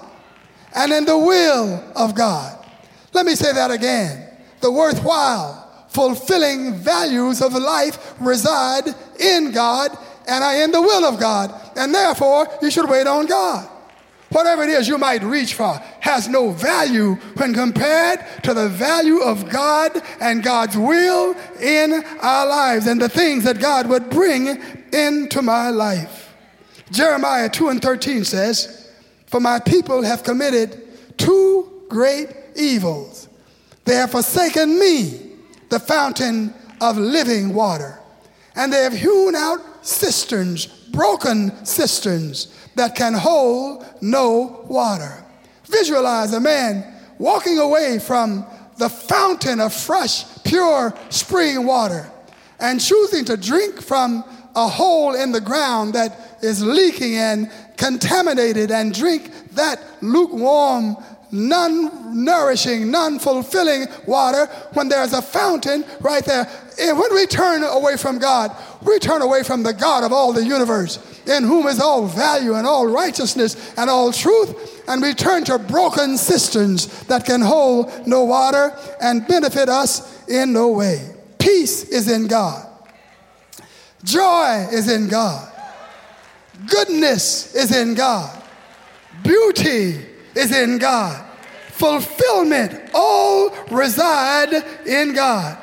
and 0.75 0.93
in 0.93 1.05
the 1.05 1.17
will 1.17 1.83
of 1.97 2.15
God. 2.15 2.67
Let 3.13 3.27
me 3.27 3.35
say 3.35 3.53
that 3.53 3.71
again. 3.71 4.29
The 4.61 4.71
worthwhile, 4.71 5.87
fulfilling 5.89 6.75
values 6.75 7.41
of 7.41 7.55
life 7.55 8.15
reside 8.21 8.85
in 9.19 9.53
God 9.53 9.97
and 10.31 10.45
are 10.45 10.63
in 10.63 10.71
the 10.71 10.81
will 10.81 11.05
of 11.05 11.19
God. 11.19 11.53
And 11.77 11.93
therefore, 11.93 12.47
you 12.63 12.71
should 12.71 12.89
wait 12.89 13.07
on 13.07 13.27
God. 13.27 13.69
Whatever 14.31 14.63
it 14.63 14.69
is 14.69 14.87
you 14.87 14.97
might 14.97 15.25
reach 15.25 15.55
for 15.55 15.75
has 15.99 16.29
no 16.29 16.53
value 16.53 17.15
when 17.37 17.53
compared 17.53 18.25
to 18.45 18.55
the 18.55 18.69
value 18.69 19.19
of 19.23 19.51
God 19.51 20.01
and 20.21 20.41
God's 20.41 20.77
will 20.77 21.35
in 21.61 22.05
our 22.21 22.47
lives 22.47 22.87
and 22.87 23.03
the 23.03 23.09
things 23.09 23.43
that 23.43 23.59
God 23.59 23.89
would 23.89 24.09
bring 24.09 24.63
into 24.93 25.43
my 25.43 25.71
life. 25.71 26.33
Jeremiah 26.93 27.49
2 27.49 27.71
and 27.71 27.83
13 27.83 28.25
says, 28.25 28.93
For 29.27 29.41
my 29.41 29.59
people 29.59 30.03
have 30.03 30.23
committed 30.23 30.81
two 31.19 31.83
great 31.89 32.29
evils. 32.55 33.29
They 33.85 33.97
have 33.97 34.13
forsaken 34.13 34.79
me, 34.79 35.33
the 35.71 35.81
fountain 35.81 36.55
of 36.81 36.97
living 36.97 37.53
water, 37.53 37.99
and 38.55 38.73
they 38.73 38.85
have 38.85 38.93
hewn 38.93 39.35
out 39.35 39.61
cisterns, 39.83 40.67
broken 40.67 41.65
cisterns 41.65 42.55
that 42.75 42.95
can 42.95 43.15
hold 43.15 43.85
no 44.01 44.65
water. 44.69 45.25
Visualize 45.65 46.33
a 46.33 46.41
man 46.41 46.85
walking 47.19 47.59
away 47.59 47.99
from 47.99 48.45
the 48.79 48.89
fountain 48.89 49.61
of 49.61 49.75
fresh, 49.75 50.25
pure 50.43 50.95
spring 51.11 51.67
water 51.67 52.11
and 52.61 52.81
choosing 52.81 53.25
to 53.25 53.37
drink 53.37 53.81
from 53.81 54.25
a 54.55 54.69
hole 54.69 55.15
in 55.15 55.33
the 55.33 55.41
ground 55.41 55.95
that 55.95 56.39
is 56.43 56.63
leaking 56.63 57.17
and 57.17 57.51
contaminated 57.77 58.71
and 58.71 58.95
drink 58.95 59.31
that 59.53 59.83
lukewarm 60.03 60.97
non 61.33 62.25
nourishing, 62.25 62.91
non 62.91 63.19
fulfilling 63.19 63.87
water 64.07 64.47
when 64.73 64.89
there's 64.89 65.13
a 65.13 65.23
fountain 65.23 65.85
right 66.01 66.25
there. 66.25 66.49
And 66.81 66.99
when 66.99 67.15
we 67.15 67.27
turn 67.27 67.63
away 67.63 67.97
from 67.97 68.19
God, 68.19 68.55
we 68.83 68.99
turn 68.99 69.23
away 69.23 69.43
from 69.43 69.63
the 69.63 69.73
God 69.73 70.05
of 70.05 70.13
all 70.13 70.33
the 70.33 70.45
universe, 70.45 70.99
in 71.27 71.45
whom 71.45 71.67
is 71.67 71.81
all 71.81 72.07
value 72.07 72.55
and 72.55 72.67
all 72.67 72.87
righteousness 72.87 73.75
and 73.77 73.91
all 73.91 74.13
truth, 74.13 74.83
and 74.89 75.03
we 75.03 75.15
turn 75.15 75.45
to 75.45 75.59
broken 75.59 76.17
cisterns 76.17 76.87
that 77.05 77.25
can 77.25 77.41
hold 77.41 78.07
no 78.07 78.25
water 78.25 78.77
and 79.01 79.27
benefit 79.27 79.69
us 79.69 80.27
in 80.29 80.53
no 80.53 80.69
way. 80.69 81.15
Peace 81.39 81.85
is 81.85 82.11
in 82.11 82.27
God, 82.27 82.67
joy 84.05 84.67
is 84.73 84.91
in 84.91 85.09
God, 85.09 85.51
goodness 86.67 87.55
is 87.55 87.75
in 87.75 87.95
God, 87.95 88.43
beauty 89.23 90.07
is 90.35 90.57
in 90.57 90.79
God. 90.79 91.27
Fulfillment 91.73 92.91
all 92.93 93.51
reside 93.71 94.53
in 94.87 95.15
God. 95.15 95.57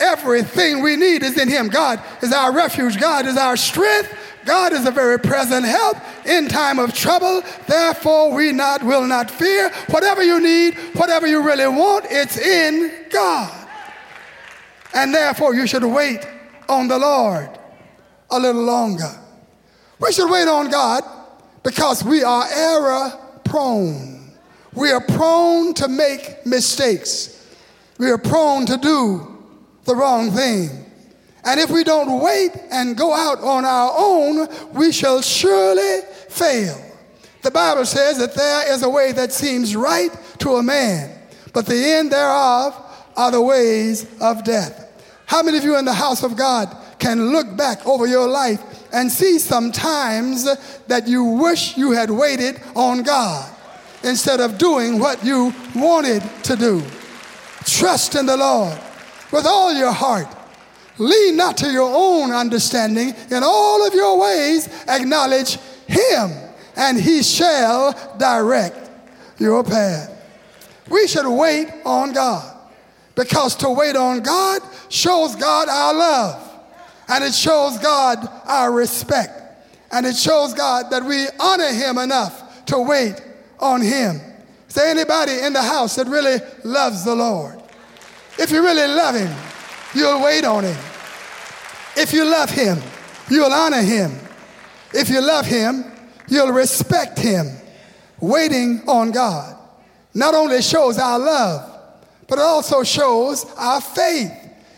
Everything 0.00 0.82
we 0.82 0.96
need 0.96 1.22
is 1.22 1.38
in 1.38 1.48
Him. 1.48 1.68
God 1.68 2.02
is 2.22 2.32
our 2.32 2.52
refuge. 2.52 2.98
God 3.00 3.26
is 3.26 3.36
our 3.36 3.56
strength. 3.56 4.14
God 4.44 4.72
is 4.72 4.86
a 4.86 4.90
very 4.90 5.18
present 5.18 5.66
help 5.66 5.96
in 6.24 6.48
time 6.48 6.78
of 6.78 6.94
trouble. 6.94 7.42
Therefore, 7.66 8.32
we 8.32 8.52
not 8.52 8.82
will 8.82 9.06
not 9.06 9.30
fear. 9.30 9.70
Whatever 9.90 10.22
you 10.22 10.40
need, 10.40 10.74
whatever 10.94 11.26
you 11.26 11.42
really 11.42 11.66
want, 11.66 12.06
it's 12.08 12.38
in 12.38 12.90
God. 13.10 13.52
And 14.94 15.14
therefore, 15.14 15.54
you 15.54 15.66
should 15.66 15.84
wait 15.84 16.26
on 16.68 16.88
the 16.88 16.98
Lord 16.98 17.50
a 18.30 18.38
little 18.38 18.62
longer. 18.62 19.10
We 20.00 20.12
should 20.12 20.30
wait 20.30 20.48
on 20.48 20.70
God 20.70 21.02
because 21.62 22.04
we 22.04 22.22
are 22.22 22.46
error 22.50 23.18
prone. 23.44 24.32
We 24.72 24.92
are 24.92 25.00
prone 25.00 25.74
to 25.74 25.88
make 25.88 26.46
mistakes. 26.46 27.34
We 27.98 28.10
are 28.10 28.18
prone 28.18 28.64
to 28.66 28.76
do 28.76 29.37
the 29.88 29.96
wrong 29.96 30.30
thing. 30.30 30.84
And 31.44 31.58
if 31.58 31.70
we 31.70 31.82
don't 31.82 32.20
wait 32.20 32.50
and 32.70 32.96
go 32.96 33.14
out 33.14 33.40
on 33.40 33.64
our 33.64 33.92
own, 33.96 34.48
we 34.74 34.92
shall 34.92 35.22
surely 35.22 36.02
fail. 36.28 36.78
The 37.42 37.50
Bible 37.50 37.86
says 37.86 38.18
that 38.18 38.34
there 38.34 38.72
is 38.72 38.82
a 38.82 38.88
way 38.88 39.12
that 39.12 39.32
seems 39.32 39.74
right 39.74 40.10
to 40.40 40.56
a 40.56 40.62
man, 40.62 41.10
but 41.52 41.66
the 41.66 41.74
end 41.74 42.12
thereof 42.12 42.76
are 43.16 43.30
the 43.30 43.40
ways 43.40 44.06
of 44.20 44.44
death. 44.44 44.84
How 45.26 45.42
many 45.42 45.58
of 45.58 45.64
you 45.64 45.78
in 45.78 45.84
the 45.84 45.94
house 45.94 46.22
of 46.22 46.36
God 46.36 46.76
can 46.98 47.32
look 47.32 47.56
back 47.56 47.86
over 47.86 48.06
your 48.06 48.28
life 48.28 48.62
and 48.92 49.10
see 49.10 49.38
sometimes 49.38 50.44
that 50.88 51.06
you 51.06 51.24
wish 51.24 51.76
you 51.76 51.92
had 51.92 52.10
waited 52.10 52.60
on 52.74 53.02
God 53.02 53.50
instead 54.02 54.40
of 54.40 54.58
doing 54.58 54.98
what 54.98 55.24
you 55.24 55.54
wanted 55.74 56.22
to 56.44 56.56
do. 56.56 56.82
Trust 57.64 58.14
in 58.16 58.26
the 58.26 58.36
Lord 58.36 58.78
with 59.32 59.46
all 59.46 59.72
your 59.72 59.92
heart. 59.92 60.26
Lean 60.98 61.36
not 61.36 61.56
to 61.58 61.70
your 61.70 61.90
own 61.94 62.32
understanding. 62.32 63.14
In 63.30 63.42
all 63.44 63.86
of 63.86 63.94
your 63.94 64.18
ways, 64.20 64.68
acknowledge 64.88 65.58
Him, 65.86 66.32
and 66.76 67.00
He 67.00 67.22
shall 67.22 68.16
direct 68.18 68.90
your 69.38 69.62
path. 69.62 70.14
We 70.90 71.06
should 71.06 71.28
wait 71.28 71.68
on 71.84 72.12
God 72.12 72.56
because 73.14 73.54
to 73.56 73.70
wait 73.70 73.96
on 73.96 74.20
God 74.20 74.62
shows 74.88 75.36
God 75.36 75.68
our 75.68 75.94
love. 75.94 76.44
And 77.08 77.24
it 77.24 77.34
shows 77.34 77.78
God 77.78 78.28
our 78.46 78.70
respect. 78.70 79.32
And 79.90 80.04
it 80.04 80.16
shows 80.16 80.52
God 80.54 80.90
that 80.90 81.02
we 81.04 81.26
honor 81.40 81.72
Him 81.72 81.98
enough 81.98 82.64
to 82.66 82.78
wait 82.78 83.20
on 83.58 83.80
Him. 83.80 84.20
Is 84.68 84.74
there 84.74 84.88
anybody 84.88 85.32
in 85.40 85.52
the 85.52 85.62
house 85.62 85.96
that 85.96 86.06
really 86.06 86.38
loves 86.64 87.04
the 87.04 87.14
Lord? 87.14 87.62
If 88.38 88.50
you 88.50 88.62
really 88.62 88.86
love 88.86 89.14
Him, 89.14 89.34
you'll 89.94 90.22
wait 90.22 90.44
on 90.44 90.64
Him. 90.64 90.76
If 91.96 92.12
you 92.12 92.24
love 92.24 92.50
Him, 92.50 92.78
you'll 93.30 93.52
honor 93.52 93.82
Him. 93.82 94.12
If 94.94 95.08
you 95.10 95.20
love 95.20 95.46
Him, 95.46 95.84
you'll 96.28 96.52
respect 96.52 97.18
Him. 97.18 97.46
Waiting 98.20 98.82
on 98.86 99.10
God 99.10 99.58
not 100.14 100.34
only 100.34 100.60
shows 100.62 100.98
our 100.98 101.18
love, 101.18 101.70
but 102.26 102.38
it 102.38 102.42
also 102.42 102.82
shows 102.82 103.46
our 103.56 103.80
faith. 103.80 104.32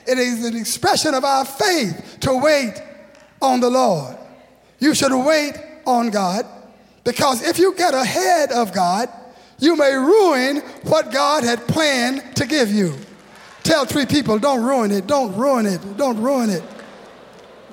It 0.07 0.19
is 0.19 0.45
an 0.45 0.57
expression 0.57 1.15
of 1.15 1.25
our 1.25 1.45
faith 1.45 2.19
to 2.21 2.35
wait 2.35 2.75
on 3.41 3.61
the 3.61 3.71
Lord. 3.71 4.17
You 4.79 4.95
should 4.95 5.13
wait 5.13 5.55
on 5.87 6.11
God 6.11 6.47
because 7.05 7.43
if 7.43 7.59
you 7.59 7.75
get 7.75 7.95
ahead 7.95 8.53
of 8.53 8.73
God, 8.73 9.09
you 9.59 9.77
may 9.77 9.95
ruin 9.95 10.57
what 10.85 11.13
God 11.13 11.45
had 11.45 11.67
planned 11.67 12.37
to 12.37 12.47
give 12.47 12.71
you. 12.71 12.95
Tell 13.71 13.85
three 13.85 14.05
people, 14.05 14.41
don't 14.41 14.65
ruin 14.65 14.91
it, 14.91 15.07
don't 15.07 15.37
ruin 15.37 15.65
it, 15.65 15.97
don't 15.97 16.21
ruin 16.21 16.51
it. 16.51 16.65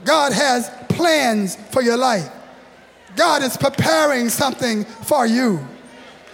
God 0.05 0.31
has 0.31 0.69
plans 0.89 1.55
for 1.71 1.81
your 1.81 1.97
life. 1.97 2.29
God 3.15 3.41
is 3.41 3.57
preparing 3.57 4.29
something 4.29 4.85
for 4.85 5.25
you. 5.25 5.59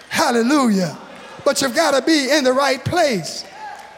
Hallelujah. 0.09 0.97
But 1.45 1.61
you've 1.61 1.77
got 1.77 1.91
to 1.91 2.05
be 2.05 2.29
in 2.29 2.43
the 2.43 2.51
right 2.51 2.83
place 2.83 3.45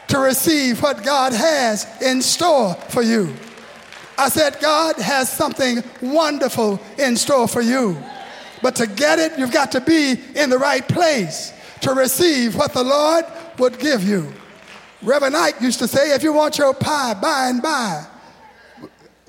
to 0.06 0.20
receive 0.20 0.80
what 0.84 1.02
God 1.02 1.32
has 1.32 2.00
in 2.00 2.22
store 2.22 2.74
for 2.90 3.02
you. 3.02 3.34
I 4.16 4.28
said, 4.28 4.60
God 4.60 4.94
has 4.98 5.28
something 5.28 5.82
wonderful 6.00 6.80
in 6.96 7.16
store 7.16 7.48
for 7.48 7.60
you. 7.60 8.00
But 8.62 8.76
to 8.76 8.86
get 8.86 9.18
it, 9.18 9.36
you've 9.36 9.50
got 9.50 9.72
to 9.72 9.80
be 9.80 10.14
in 10.36 10.48
the 10.48 10.58
right 10.58 10.86
place 10.86 11.52
to 11.80 11.92
receive 11.92 12.54
what 12.54 12.72
the 12.72 12.84
Lord 12.84 13.24
would 13.58 13.80
give 13.80 14.04
you. 14.04 14.32
Reverend 15.06 15.36
Ike 15.36 15.60
used 15.60 15.78
to 15.78 15.86
say, 15.86 16.12
if 16.16 16.24
you 16.24 16.32
want 16.32 16.58
your 16.58 16.74
pie 16.74 17.14
by 17.14 17.48
and 17.48 17.62
by, 17.62 18.04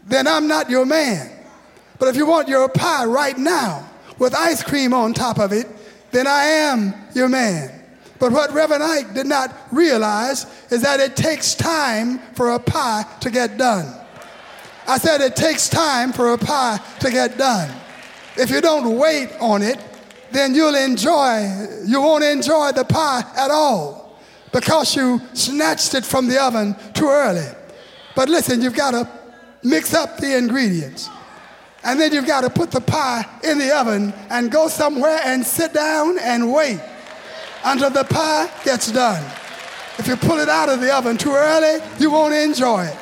then 0.07 0.27
I'm 0.27 0.47
not 0.47 0.71
your 0.71 0.87
man. 0.87 1.29
But 1.99 2.09
if 2.09 2.15
you 2.15 2.25
want 2.25 2.47
your 2.47 2.67
pie 2.67 3.05
right 3.05 3.37
now 3.37 3.87
with 4.17 4.33
ice 4.33 4.63
cream 4.63 4.91
on 4.91 5.13
top 5.13 5.37
of 5.37 5.53
it, 5.53 5.67
then 6.09 6.25
I 6.25 6.45
am 6.45 6.95
your 7.13 7.29
man. 7.29 7.71
But 8.17 8.31
what 8.31 8.51
Reverend 8.53 8.81
Ike 8.81 9.13
did 9.13 9.27
not 9.27 9.55
realize 9.71 10.47
is 10.71 10.81
that 10.81 10.99
it 10.99 11.15
takes 11.15 11.53
time 11.53 12.17
for 12.33 12.53
a 12.55 12.59
pie 12.59 13.05
to 13.19 13.29
get 13.29 13.59
done. 13.59 13.85
I 14.87 14.97
said 14.97 15.21
it 15.21 15.35
takes 15.35 15.69
time 15.69 16.11
for 16.11 16.33
a 16.33 16.39
pie 16.39 16.79
to 17.01 17.11
get 17.11 17.37
done. 17.37 17.69
If 18.35 18.49
you 18.49 18.61
don't 18.61 18.97
wait 18.97 19.29
on 19.39 19.61
it, 19.61 19.77
then 20.31 20.55
you'll 20.55 20.73
enjoy, 20.73 21.67
you 21.85 22.01
won't 22.01 22.23
enjoy 22.23 22.71
the 22.71 22.83
pie 22.83 23.21
at 23.37 23.51
all 23.51 24.06
because 24.59 24.95
you 24.95 25.21
snatched 25.33 25.93
it 25.93 26.03
from 26.03 26.27
the 26.27 26.41
oven 26.41 26.75
too 26.95 27.07
early. 27.07 27.47
But 28.15 28.27
listen, 28.27 28.59
you've 28.59 28.75
got 28.75 28.91
to 28.91 29.07
mix 29.61 29.93
up 29.93 30.17
the 30.17 30.35
ingredients. 30.35 31.09
And 31.83 31.99
then 31.99 32.11
you've 32.11 32.25
got 32.25 32.41
to 32.41 32.49
put 32.49 32.71
the 32.71 32.81
pie 32.81 33.23
in 33.43 33.59
the 33.59 33.75
oven 33.77 34.15
and 34.31 34.49
go 34.49 34.67
somewhere 34.67 35.19
and 35.23 35.45
sit 35.45 35.73
down 35.73 36.17
and 36.17 36.51
wait 36.51 36.79
until 37.63 37.91
the 37.91 38.03
pie 38.05 38.49
gets 38.63 38.91
done. 38.91 39.23
If 39.99 40.07
you 40.07 40.15
pull 40.15 40.39
it 40.39 40.49
out 40.49 40.69
of 40.69 40.81
the 40.81 40.91
oven 40.91 41.17
too 41.17 41.33
early, 41.33 41.79
you 41.99 42.09
won't 42.09 42.33
enjoy 42.33 42.85
it. 42.85 42.97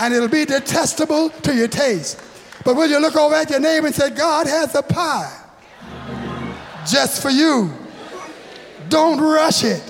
And 0.00 0.12
it'll 0.12 0.28
be 0.28 0.44
detestable 0.44 1.30
to 1.30 1.54
your 1.54 1.68
taste. 1.68 2.20
But 2.64 2.74
will 2.74 2.88
you 2.88 2.98
look 2.98 3.14
over 3.14 3.36
at 3.36 3.48
your 3.48 3.60
neighbor 3.60 3.86
and 3.86 3.94
say, 3.94 4.10
God 4.10 4.48
has 4.48 4.74
a 4.74 4.82
pie 4.82 5.40
just 6.84 7.22
for 7.22 7.30
you? 7.30 7.72
Don't 8.88 9.20
rush 9.20 9.62
it. 9.62 9.89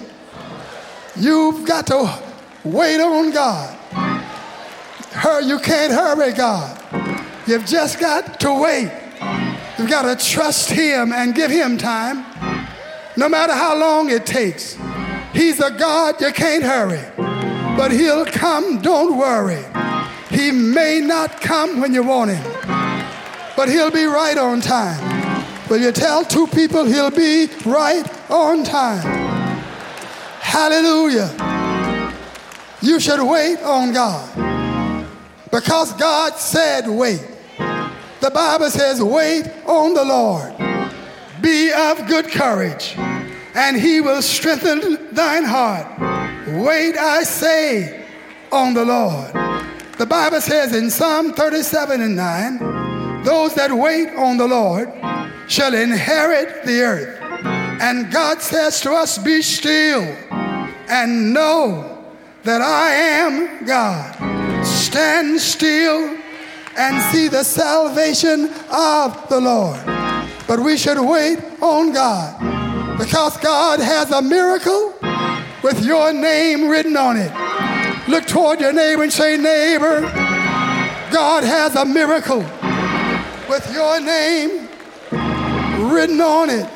You've 1.20 1.66
got 1.66 1.87
to 1.88 2.18
wait 2.64 2.98
on 2.98 3.30
God. 3.30 3.76
Hurry, 5.12 5.44
you 5.44 5.59
can't 5.59 5.92
hurry 5.92 6.33
God. 6.33 6.83
You've 7.46 7.66
just 7.66 8.00
got 8.00 8.40
to 8.40 8.59
wait. 8.59 8.90
You've 9.78 9.90
got 9.90 10.02
to 10.02 10.26
trust 10.26 10.70
Him 10.70 11.12
and 11.12 11.35
give 11.35 11.50
Him 11.50 11.76
time 11.76 12.24
no 13.18 13.28
matter 13.28 13.52
how 13.52 13.78
long 13.78 14.09
it 14.09 14.24
takes. 14.24 14.78
He's 15.35 15.61
a 15.61 15.70
God 15.70 16.18
you 16.22 16.33
can't 16.33 16.64
hurry, 16.64 17.02
but 17.76 17.92
He'll 17.92 18.24
come, 18.24 18.80
don't 18.80 19.18
worry. 19.18 19.62
He 20.30 20.50
may 20.50 21.00
not 21.00 21.42
come 21.42 21.83
when 21.83 21.92
you 21.92 22.02
want 22.02 22.30
Him, 22.30 22.42
but 23.56 23.68
He'll 23.68 23.90
be 23.90 24.04
right 24.04 24.38
on 24.38 24.62
time. 24.62 25.38
Will 25.68 25.83
you 25.83 25.92
tell 25.92 26.24
two 26.24 26.46
people 26.46 26.85
He'll 26.85 27.11
be 27.11 27.50
right 27.66 28.04
on 28.30 28.64
time? 28.64 29.19
Hallelujah. 30.51 31.31
You 32.83 32.99
should 32.99 33.23
wait 33.23 33.61
on 33.61 33.93
God 33.93 35.07
because 35.53 35.93
God 35.93 36.35
said, 36.35 36.89
wait. 36.89 37.25
The 38.21 38.33
Bible 38.35 38.69
says, 38.69 39.01
wait 39.01 39.45
on 39.65 39.95
the 39.95 40.05
Lord. 40.05 40.53
Be 41.41 41.71
of 41.73 42.05
good 42.09 42.27
courage, 42.33 42.97
and 43.55 43.77
he 43.77 44.01
will 44.01 44.23
strengthen 44.23 45.15
thine 45.15 45.45
heart. 45.45 45.87
Wait, 46.49 46.99
I 46.99 47.23
say, 47.23 48.05
on 48.51 48.75
the 48.75 48.85
Lord. 48.85 49.33
The 49.99 50.07
Bible 50.07 50.41
says 50.41 50.75
in 50.75 50.91
Psalm 50.91 51.33
37 51.33 52.01
and 52.01 52.17
9, 52.17 53.23
those 53.23 53.55
that 53.55 53.71
wait 53.71 54.09
on 54.17 54.37
the 54.37 54.49
Lord 54.49 54.93
shall 55.47 55.75
inherit 55.75 56.65
the 56.65 56.81
earth. 56.81 57.19
And 57.81 58.12
God 58.12 58.43
says 58.43 58.81
to 58.83 58.93
us, 58.93 59.16
Be 59.16 59.40
still 59.40 60.03
and 60.88 61.33
know 61.33 62.05
that 62.43 62.61
I 62.61 62.90
am 62.93 63.64
God. 63.64 64.66
Stand 64.66 65.40
still 65.40 66.19
and 66.77 67.03
see 67.12 67.29
the 67.29 67.43
salvation 67.43 68.51
of 68.71 69.29
the 69.31 69.40
Lord. 69.40 69.81
But 70.47 70.61
we 70.61 70.77
should 70.77 71.01
wait 71.01 71.38
on 71.62 71.93
God 71.93 72.99
because 72.99 73.38
God 73.38 73.81
has 73.81 74.11
a 74.11 74.21
miracle 74.21 74.95
with 75.62 75.83
your 75.83 76.12
name 76.12 76.69
written 76.69 76.99
on 76.99 77.16
it. 77.16 77.33
Look 78.09 78.27
toward 78.27 78.61
your 78.61 78.75
neighbor 78.75 79.05
and 79.05 79.12
say, 79.12 79.38
Neighbor, 79.38 80.03
God 81.11 81.45
has 81.45 81.77
a 81.77 81.85
miracle 81.87 82.45
with 83.49 83.73
your 83.73 84.01
name 84.01 84.69
written 85.90 86.21
on 86.21 86.51
it. 86.51 86.69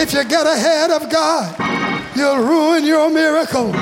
If 0.00 0.12
you 0.12 0.22
get 0.24 0.46
ahead 0.46 0.92
of 0.92 1.10
God, 1.10 1.56
you'll 2.14 2.38
ruin 2.38 2.84
your 2.84 3.10
miracle. 3.10 3.72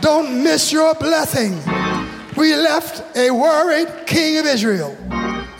Don't 0.00 0.42
miss 0.42 0.72
your 0.72 0.94
blessing. 0.94 1.52
We 2.38 2.56
left 2.56 3.14
a 3.14 3.30
worried 3.30 4.06
king 4.06 4.38
of 4.38 4.46
Israel 4.46 4.96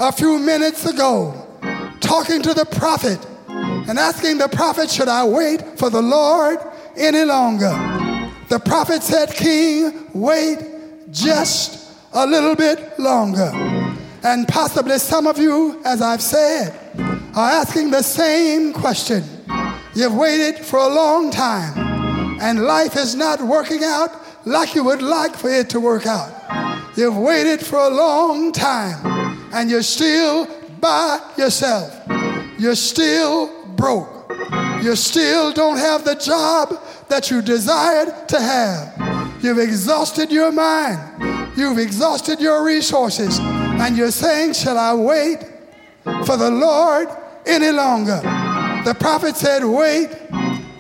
a 0.01 0.11
few 0.11 0.39
minutes 0.39 0.87
ago 0.87 1.35
talking 2.01 2.41
to 2.41 2.55
the 2.55 2.65
prophet 2.65 3.19
and 3.49 3.99
asking 3.99 4.39
the 4.39 4.49
prophet, 4.49 4.91
Should 4.91 5.09
I 5.09 5.27
wait 5.27 5.79
for 5.79 5.91
the 5.91 6.01
Lord 6.01 6.59
any 6.97 7.25
longer? 7.25 7.73
The 8.49 8.61
prophet 8.61 9.03
said, 9.03 9.35
King, 9.35 10.09
wait 10.15 10.59
just 11.11 11.93
a 12.15 12.27
little 12.27 12.57
bit 12.57 12.99
longer. 12.99 13.51
And 14.25 14.49
possibly 14.49 14.99
some 14.99 15.27
of 15.27 15.37
you, 15.37 15.83
as 15.85 16.01
I've 16.01 16.23
said, 16.23 16.79
are 17.35 17.51
asking 17.51 17.91
the 17.91 18.03
same 18.03 18.73
question. 18.73 19.23
You've 19.95 20.15
waited 20.15 20.65
for 20.65 20.79
a 20.79 20.89
long 20.89 21.31
time, 21.31 22.41
and 22.41 22.63
life 22.63 22.97
is 22.97 23.15
not 23.15 23.43
working 23.43 23.85
out 23.85 24.11
like 24.47 24.75
you 24.75 24.85
would 24.85 25.03
like 25.03 25.37
for 25.37 25.51
it 25.51 25.69
to 25.71 25.81
work 25.81 26.07
out. 26.07 26.33
You've 26.97 27.17
waited 27.17 27.61
for 27.61 27.79
a 27.79 27.91
long 27.91 28.53
time, 28.53 29.51
and 29.53 29.71
you're 29.71 29.83
still 29.83 30.49
by 30.81 31.21
yourself. 31.37 31.95
You're 32.59 32.75
still 32.75 33.67
broke. 33.77 34.33
You 34.83 34.97
still 34.97 35.53
don't 35.53 35.77
have 35.77 36.05
the 36.05 36.15
job 36.15 36.81
that 37.09 37.31
you 37.31 37.43
desired 37.43 38.29
to 38.29 38.41
have. 38.41 39.45
You've 39.45 39.59
exhausted 39.59 40.33
your 40.33 40.53
mind. 40.53 41.57
You've 41.57 41.79
exhausted 41.79 42.41
your 42.41 42.65
resources. 42.65 43.39
And 43.41 43.97
you're 43.97 44.11
saying, 44.11 44.55
Shall 44.55 44.79
I 44.79 44.95
wait 44.95 45.39
for 46.25 46.37
the 46.37 46.51
Lord 46.51 47.09
any 47.47 47.71
longer? 47.71 48.23
The 48.85 48.97
prophet 48.99 49.37
said, 49.37 49.65
Wait, 49.65 50.11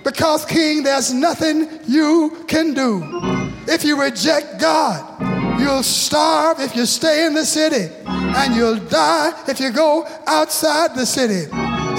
because, 0.04 0.44
King, 0.44 0.82
there's 0.82 1.12
nothing 1.12 1.68
you 1.86 2.44
can 2.48 2.74
do. 2.74 3.02
If 3.68 3.84
you 3.84 4.00
reject 4.00 4.60
God, 4.60 5.32
You'll 5.62 5.84
starve 5.84 6.58
if 6.58 6.74
you 6.74 6.86
stay 6.86 7.24
in 7.24 7.34
the 7.34 7.44
city, 7.44 7.88
and 8.04 8.56
you'll 8.56 8.80
die 8.80 9.32
if 9.46 9.60
you 9.60 9.70
go 9.70 10.04
outside 10.26 10.96
the 10.96 11.06
city. 11.06 11.48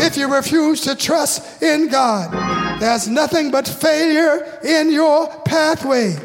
If 0.03 0.17
you 0.17 0.27
refuse 0.27 0.81
to 0.81 0.95
trust 0.95 1.63
in 1.63 1.87
God, 1.87 2.81
there's 2.81 3.07
nothing 3.07 3.51
but 3.51 3.65
failure 3.65 4.59
in 4.65 4.91
your 4.91 5.27
pathway. 5.45 6.17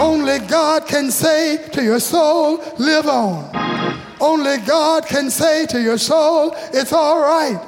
Only 0.00 0.40
God 0.40 0.88
can 0.88 1.12
say 1.12 1.68
to 1.68 1.84
your 1.84 2.00
soul, 2.00 2.56
live 2.78 3.06
on. 3.06 3.48
Only 4.20 4.56
God 4.66 5.06
can 5.06 5.30
say 5.30 5.66
to 5.66 5.80
your 5.80 5.98
soul, 5.98 6.56
it's 6.72 6.92
all 6.92 7.20
right. 7.20 7.60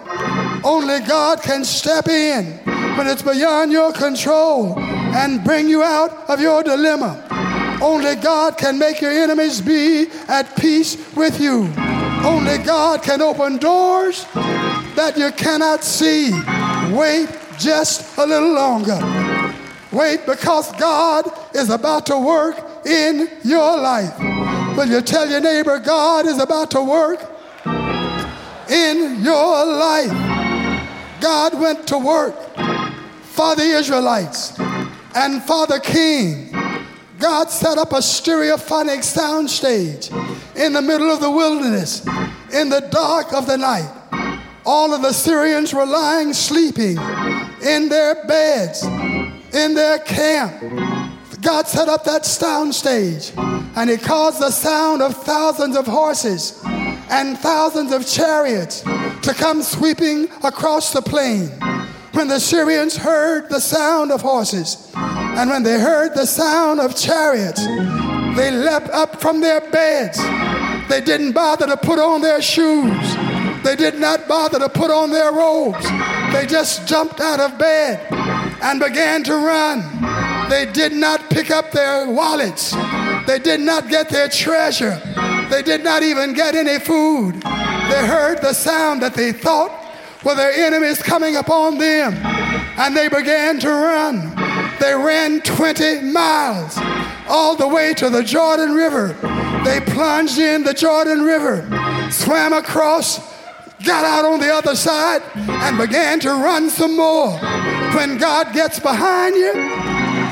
Only 0.65 1.01
God 1.01 1.43
can 1.43 1.63
step 1.63 2.09
in 2.09 2.47
when 2.97 3.07
it's 3.07 3.21
beyond 3.21 3.71
your 3.71 3.93
control 3.93 4.79
and 4.79 5.45
bring 5.45 5.69
you 5.69 5.83
out 5.83 6.11
of 6.31 6.41
your 6.41 6.63
dilemma. 6.63 7.23
Only 7.83 8.15
God 8.17 8.57
can 8.57 8.79
make 8.79 9.03
your 9.03 9.11
enemies 9.11 9.61
be 9.61 10.07
at 10.27 10.57
peace 10.57 10.97
with 11.15 11.39
you. 11.39 11.71
Only 12.25 12.57
God 12.59 13.03
can 13.03 13.21
open 13.21 13.59
doors 13.59 14.25
that 14.95 15.15
you 15.19 15.31
cannot 15.33 15.85
see. 15.85 16.33
Wait 16.95 17.29
just 17.59 18.17
a 18.17 18.25
little 18.25 18.55
longer. 18.55 18.99
Wait 19.93 20.25
because 20.25 20.73
God 20.73 21.31
is 21.55 21.69
about 21.69 22.07
to 22.07 22.19
work 22.19 22.87
in 22.87 23.29
your 23.45 23.79
life. 23.79 24.19
Will 24.77 24.89
you 24.89 25.03
tell 25.03 25.29
your 25.29 25.41
neighbor, 25.41 25.79
God 25.79 26.27
is 26.27 26.39
about 26.41 26.71
to 26.71 26.83
work 26.83 27.21
in 28.71 29.23
your 29.23 29.67
life? 29.67 30.34
God 31.25 31.59
went 31.59 31.87
to 31.87 31.97
work 31.97 32.37
for 33.23 33.57
the 33.57 33.63
Israelites 33.63 34.61
and 35.15 35.43
for 35.43 35.67
the 35.67 35.81
king. 35.83 36.55
God 37.19 37.49
set 37.49 37.79
up 37.79 37.93
a 37.93 38.03
stereophonic 38.03 38.99
soundstage 38.99 40.11
in 40.55 40.75
the 40.75 40.83
middle 40.83 41.11
of 41.11 41.23
the 41.23 41.31
wilderness 41.31 42.07
in 42.53 42.69
the 42.69 42.87
dark 42.91 43.33
of 43.33 43.47
the 43.47 43.57
night. 43.57 43.91
All 44.67 44.93
of 44.93 45.01
the 45.01 45.15
Syrians 45.15 45.73
were 45.73 45.87
lying 45.87 46.35
sleeping 46.35 46.99
in 47.63 47.89
their 47.89 48.27
beds, 48.27 48.83
in 48.85 49.73
their 49.73 50.01
camp. 50.01 50.61
God 51.41 51.67
set 51.67 51.89
up 51.89 52.05
that 52.05 52.27
sound 52.27 52.75
stage 52.75 53.33
and 53.39 53.89
he 53.89 53.97
caused 53.97 54.43
the 54.43 54.51
sound 54.51 55.01
of 55.01 55.17
thousands 55.25 55.75
of 55.75 55.87
horses 55.87 56.61
and 57.09 57.39
thousands 57.39 57.93
of 57.93 58.07
chariots 58.07 58.85
to 59.25 59.33
come 59.33 59.63
sweeping 59.63 60.29
across 60.43 60.93
the 60.93 61.01
plain. 61.01 61.49
When 62.13 62.29
the 62.29 62.39
Syrians 62.39 62.95
heard 62.97 63.49
the 63.49 63.59
sound 63.61 64.13
of 64.13 64.21
horses 64.21 64.93
and 64.95 65.49
when 65.49 65.63
they 65.63 65.81
heard 65.81 66.15
the 66.15 66.27
sound 66.27 66.79
of 66.79 66.95
chariots, 66.95 67.65
they 68.37 68.51
leapt 68.51 68.91
up 68.91 69.23
from 69.23 69.41
their 69.41 69.61
beds. 69.71 70.19
They 70.89 71.01
didn't 71.01 71.33
bother 71.33 71.67
to 71.67 71.77
put 71.77 71.99
on 71.99 72.21
their 72.21 72.43
shoes. 72.43 73.17
They 73.65 73.77
did 73.77 73.99
not 73.99 74.29
bother 74.29 74.59
to 74.59 74.69
put 74.69 74.91
on 74.91 75.11
their 75.11 75.33
robes. 75.33 75.85
They 76.33 76.45
just 76.47 76.87
jumped 76.87 77.21
out 77.21 77.41
of 77.41 77.59
bed 77.59 78.07
and 78.63 78.79
began 78.79 79.25
to 79.25 79.37
run. 79.37 80.51
They 80.51 80.71
did 80.71 80.93
not 80.93 81.31
pick 81.31 81.51
up 81.51 81.73
their 81.73 82.11
wallets. 82.11 82.73
They 83.27 83.39
did 83.39 83.61
not 83.61 83.89
get 83.89 84.11
their 84.11 84.29
treasure. 84.29 85.01
They 85.49 85.63
did 85.63 85.83
not 85.83 86.03
even 86.03 86.35
get 86.35 86.55
any 86.55 86.79
food. 86.79 87.43
They 87.91 88.07
heard 88.07 88.41
the 88.41 88.53
sound 88.53 89.03
that 89.03 89.15
they 89.15 89.33
thought 89.33 89.71
were 90.25 90.35
their 90.35 90.53
enemies 90.53 91.03
coming 91.03 91.37
upon 91.37 91.79
them, 91.79 92.15
and 92.15 92.97
they 92.97 93.09
began 93.09 93.61
to 93.61 93.69
run. 93.69 94.35
They 94.81 94.95
ran 94.95 95.41
20 95.43 96.01
miles 96.01 96.79
all 97.29 97.57
the 97.57 97.69
way 97.69 97.95
to 97.95 98.11
the 98.11 98.23
Jordan 98.23 98.75
River. 98.75 99.09
They 99.65 99.81
plunged 99.81 100.39
in 100.39 100.65
the 100.65 100.75
Jordan 100.75 101.23
River, 101.23 101.67
swam 102.11 102.53
across, 102.53 103.19
got 103.85 104.05
out 104.05 104.25
on 104.25 104.41
the 104.41 104.53
other 104.53 104.75
side, 104.75 105.23
and 105.35 105.79
began 105.79 106.21
to 106.21 106.31
run 106.31 106.71
some 106.71 106.97
more. 106.97 107.39
When 107.95 108.19
God 108.19 108.53
gets 108.53 108.81
behind 108.81 109.37
you, 109.37 109.53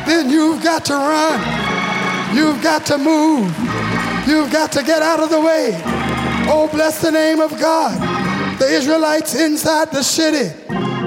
then 0.07 0.31
you've 0.31 0.63
got 0.63 0.85
to 0.87 0.95
run. 0.95 2.37
You've 2.37 2.63
got 2.63 2.87
to 2.87 2.99
move. 2.99 3.47
You've 4.27 4.51
got 4.51 4.73
to 4.73 4.83
get 4.83 5.03
out 5.03 5.21
of 5.21 5.31
the 5.31 5.41
way. 5.41 6.02
Oh, 6.49 6.69
bless 6.73 7.01
the 7.01 7.11
name 7.11 7.41
of 7.41 7.59
God. 7.59 8.59
The 8.59 8.67
Israelites 8.67 9.35
inside 9.35 9.91
the 9.91 10.03
city 10.03 10.55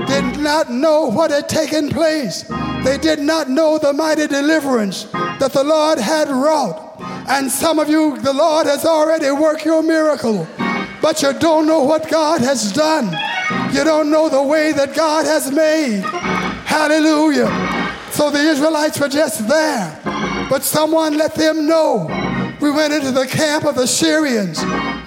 did 0.08 0.39
not 0.39 0.71
know 0.71 1.06
what 1.06 1.32
had 1.32 1.50
taken 1.50 1.89
place. 1.89 2.43
They 2.84 2.98
did 2.98 3.19
not 3.19 3.50
know 3.50 3.78
the 3.78 3.93
mighty 3.93 4.28
deliverance 4.28 5.06
that 5.39 5.52
the 5.54 5.63
Lord 5.63 6.00
had 6.00 6.30
wrought. 6.30 7.00
And 7.28 7.52
some 7.52 7.80
of 7.80 7.89
you, 7.89 8.17
the 8.19 8.34
Lord 8.34 8.67
has 8.67 8.86
already 8.86 9.32
worked 9.32 9.65
your 9.65 9.82
miracle, 9.82 10.48
but 11.02 11.21
you 11.21 11.34
don't 11.34 11.65
know 11.65 11.82
what 11.82 12.10
God 12.10 12.41
has 12.41 12.71
done. 12.71 13.06
You 13.74 13.84
don't 13.84 14.12
know 14.12 14.30
the 14.30 14.43
way 14.43 14.71
that 14.71 14.95
God 14.95 15.26
has 15.26 15.52
made. 15.52 16.02
Hallelujah. 16.65 17.50
So 18.12 18.30
the 18.30 18.39
Israelites 18.39 19.00
were 19.00 19.10
just 19.10 19.48
there. 19.48 20.00
But 20.50 20.63
someone 20.63 21.17
let 21.17 21.36
them 21.36 21.67
know. 21.67 22.08
We 22.62 22.71
went 22.71 22.93
into 22.93 23.12
the 23.12 23.28
camp 23.28 23.65
of 23.65 23.76
the 23.76 23.88
Syrians. 23.88 24.60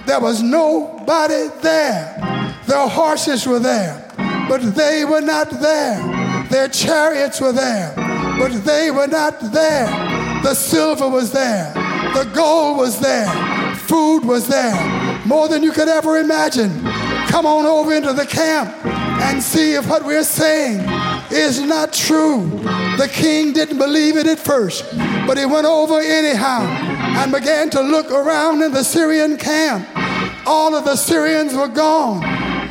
There 0.09 0.19
was 0.19 0.41
nobody 0.41 1.49
there. 1.61 2.17
Their 2.65 2.87
horses 2.87 3.45
were 3.45 3.59
there, 3.59 4.11
but 4.49 4.73
they 4.73 5.05
were 5.05 5.21
not 5.21 5.51
there. 5.51 6.01
Their 6.49 6.67
chariots 6.67 7.39
were 7.39 7.51
there, 7.51 7.93
but 8.39 8.65
they 8.65 8.89
were 8.89 9.05
not 9.05 9.39
there. 9.53 9.85
The 10.41 10.55
silver 10.55 11.07
was 11.07 11.31
there. 11.31 11.71
The 12.15 12.27
gold 12.33 12.79
was 12.79 12.99
there. 12.99 13.29
Food 13.75 14.25
was 14.25 14.47
there. 14.47 14.73
More 15.27 15.47
than 15.47 15.61
you 15.61 15.71
could 15.71 15.87
ever 15.87 16.17
imagine. 16.17 16.71
Come 17.27 17.45
on 17.45 17.67
over 17.67 17.93
into 17.93 18.11
the 18.11 18.25
camp 18.25 18.73
and 18.83 19.43
see 19.43 19.73
if 19.73 19.87
what 19.87 20.03
we're 20.03 20.23
saying 20.23 20.79
is 21.31 21.61
not 21.61 21.93
true. 21.93 22.49
The 22.97 23.07
king 23.13 23.53
didn't 23.53 23.77
believe 23.77 24.17
it 24.17 24.25
at 24.25 24.39
first, 24.39 24.85
but 25.27 25.37
he 25.37 25.45
went 25.45 25.67
over 25.67 25.99
anyhow 25.99 26.61
and 27.21 27.31
began 27.31 27.69
to 27.69 27.81
look 27.81 28.11
around 28.11 28.63
in 28.63 28.71
the 28.71 28.83
Syrian 28.83 29.37
camp. 29.37 29.87
All 30.49 30.73
of 30.73 30.83
the 30.83 30.95
Syrians 30.95 31.53
were 31.53 31.67
gone. 31.67 32.21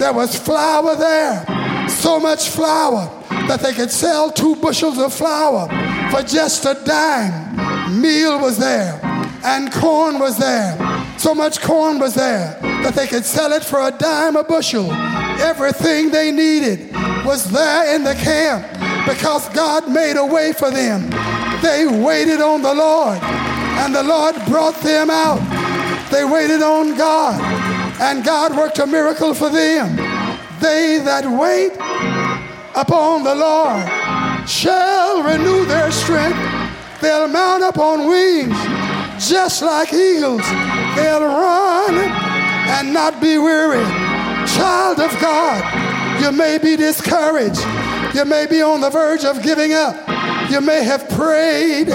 There 0.01 0.13
was 0.13 0.37
flour 0.37 0.97
there, 0.97 1.89
so 1.89 2.19
much 2.19 2.49
flour 2.49 3.07
that 3.47 3.61
they 3.61 3.73
could 3.73 3.93
sell 3.93 4.33
two 4.33 4.57
bushels 4.57 4.99
of 4.99 5.15
flour 5.15 5.69
for 6.11 6.23
just 6.25 6.65
a 6.65 6.75
dime. 6.85 8.01
Meal 8.01 8.41
was 8.41 8.59
there, 8.59 9.01
and 9.45 9.73
corn 9.73 10.19
was 10.19 10.37
there. 10.39 10.77
So 11.19 11.37
much 11.37 11.61
corn 11.61 12.01
was 12.01 12.15
there 12.15 12.59
that 12.83 12.97
they 12.97 13.07
could 13.07 13.25
sell 13.25 13.53
it 13.53 13.63
for 13.63 13.81
a 13.87 13.93
dime 13.93 14.35
a 14.35 14.43
bushel. 14.43 14.91
Everything 15.41 16.11
they 16.11 16.33
needed 16.33 16.93
was 17.25 17.49
there 17.49 17.95
in 17.95 18.03
the 18.03 18.15
camp 18.15 18.67
because 19.07 19.49
God 19.51 19.89
made 19.89 20.17
a 20.17 20.27
way 20.27 20.53
for 20.53 20.73
them. 20.73 21.11
They 21.63 21.87
waited 21.87 22.41
on 22.41 22.61
the 22.61 22.75
Lord, 22.75 23.19
and 23.23 23.95
the 23.95 24.03
Lord 24.03 24.35
brought 24.47 24.81
them 24.83 25.11
out. 25.11 25.58
They 26.11 26.25
waited 26.25 26.63
on 26.63 26.97
God, 26.97 27.41
and 28.01 28.25
God 28.25 28.57
worked 28.57 28.79
a 28.79 28.87
miracle 28.87 29.35
for 29.35 29.51
them. 29.51 29.97
They 30.61 30.99
that 31.05 31.25
wait 31.27 31.73
upon 32.75 33.25
the 33.25 33.35
Lord 33.35 34.49
shall 34.49 35.23
renew 35.23 35.65
their 35.67 35.91
strength. 35.91 36.39
They'll 37.01 37.29
mount 37.29 37.63
up 37.63 37.79
on 37.79 38.09
wings 38.09 38.57
just 39.19 39.63
like 39.63 39.93
eagles. 39.93 40.43
They'll 40.97 41.21
run 41.21 41.95
and 41.95 42.93
not 42.93 43.21
be 43.21 43.39
weary. 43.39 43.85
Child 44.57 45.01
of 45.01 45.11
God, 45.21 46.23
you 46.23 46.33
may 46.33 46.59
be 46.59 46.77
discouraged. 46.77 47.61
You 48.15 48.25
may 48.25 48.47
be 48.47 48.63
on 48.63 48.81
the 48.81 48.91
verge 48.91 49.25
of 49.25 49.43
giving 49.43 49.75
up. 49.75 49.97
You 50.51 50.61
may 50.61 50.83
have 50.83 51.09
prayed, 51.11 51.89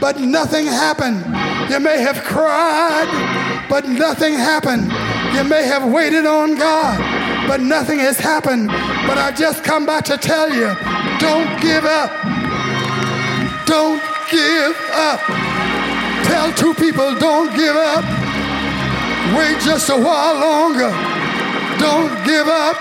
but 0.00 0.18
nothing 0.18 0.66
happened. 0.66 1.24
You 1.70 1.78
may 1.78 2.00
have 2.00 2.24
cried, 2.24 3.06
but 3.68 3.88
nothing 3.88 4.34
happened. 4.34 4.84
You 5.34 5.44
may 5.44 5.64
have 5.64 5.90
waited 5.90 6.26
on 6.26 6.56
God, 6.56 6.98
but 7.46 7.60
nothing 7.60 7.98
has 7.98 8.18
happened. 8.18 8.68
But 9.06 9.18
I 9.18 9.32
just 9.36 9.64
come 9.64 9.86
back 9.86 10.04
to 10.06 10.16
tell 10.16 10.48
you 10.48 10.74
don't 11.18 11.60
give 11.60 11.84
up. 11.84 12.10
Don't 13.66 14.02
give 14.30 14.76
up. 14.92 15.20
Tell 16.24 16.52
two 16.52 16.74
people, 16.74 17.14
don't 17.18 17.54
give 17.56 17.76
up. 17.76 18.04
Wait 19.36 19.60
just 19.60 19.90
a 19.90 19.96
while 19.96 20.34
longer. 20.40 20.90
Don't 21.78 22.12
give 22.24 22.48
up. 22.48 22.76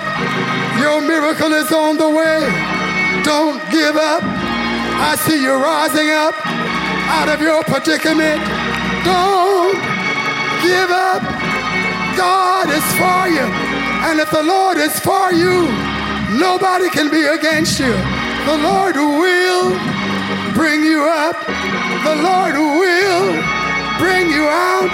Your 0.80 1.02
miracle 1.02 1.54
is 1.54 1.72
on 1.72 1.98
the 1.98 2.10
way. 2.10 2.40
Don't 3.24 3.60
give 3.72 3.96
up. 3.96 4.24
I 5.00 5.16
see 5.20 5.42
you 5.42 5.54
rising 5.54 6.10
up 6.10 6.34
out 7.10 7.30
of 7.30 7.42
your 7.42 7.64
predicament. 7.64 8.42
Don't 9.04 9.87
give 10.62 10.90
up. 10.90 11.22
God 12.18 12.70
is 12.70 12.88
for 12.98 13.30
you. 13.30 13.46
And 14.08 14.20
if 14.20 14.30
the 14.32 14.44
Lord 14.44 14.78
is 14.78 14.98
for 15.00 15.32
you, 15.32 15.70
nobody 16.38 16.90
can 16.90 17.10
be 17.10 17.26
against 17.26 17.80
you. 17.80 17.94
The 18.50 18.58
Lord 18.58 18.96
will 18.96 19.70
bring 20.54 20.84
you 20.84 21.06
up. 21.06 21.38
The 22.04 22.16
Lord 22.16 22.56
will 22.56 23.30
bring 24.00 24.30
you 24.30 24.46
out. 24.48 24.90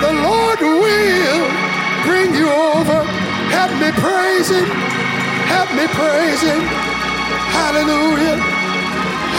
The 0.00 0.12
Lord 0.12 0.60
will 0.60 1.42
bring 2.04 2.34
you 2.34 2.48
over. 2.48 3.04
Help 3.54 3.72
me 3.82 3.90
praise 3.92 4.48
Him. 4.50 4.66
Help 5.46 5.70
me 5.78 5.86
praise 5.94 6.42
Him. 6.42 6.60
Hallelujah. 7.54 8.36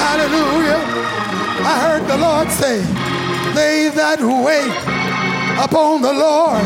Hallelujah. 0.03 0.81
I 1.65 1.73
heard 1.81 2.07
the 2.07 2.17
Lord 2.17 2.49
say, 2.51 2.77
They 3.53 3.89
that 3.89 4.19
wait 4.21 4.96
upon 5.59 6.01
the 6.01 6.13
Lord 6.13 6.65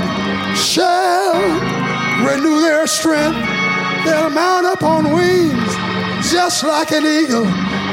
shall 0.56 1.40
renew 2.28 2.62
their 2.62 2.88
strength. 2.88 3.40
They'll 4.06 4.30
mount 4.30 4.66
up 4.66 4.84
on 4.84 5.14
wings 5.14 5.72
just 6.32 6.64
like 6.64 6.92
an 6.92 7.06
eagle. 7.06 7.46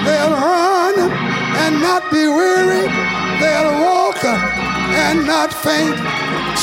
They'll 0.05 0.33
run 0.33 0.95
and 0.99 1.81
not 1.81 2.11
be 2.11 2.27
weary. 2.29 2.87
They'll 3.41 3.81
walk 3.83 4.25
and 4.25 5.27
not 5.27 5.53
faint. 5.53 5.97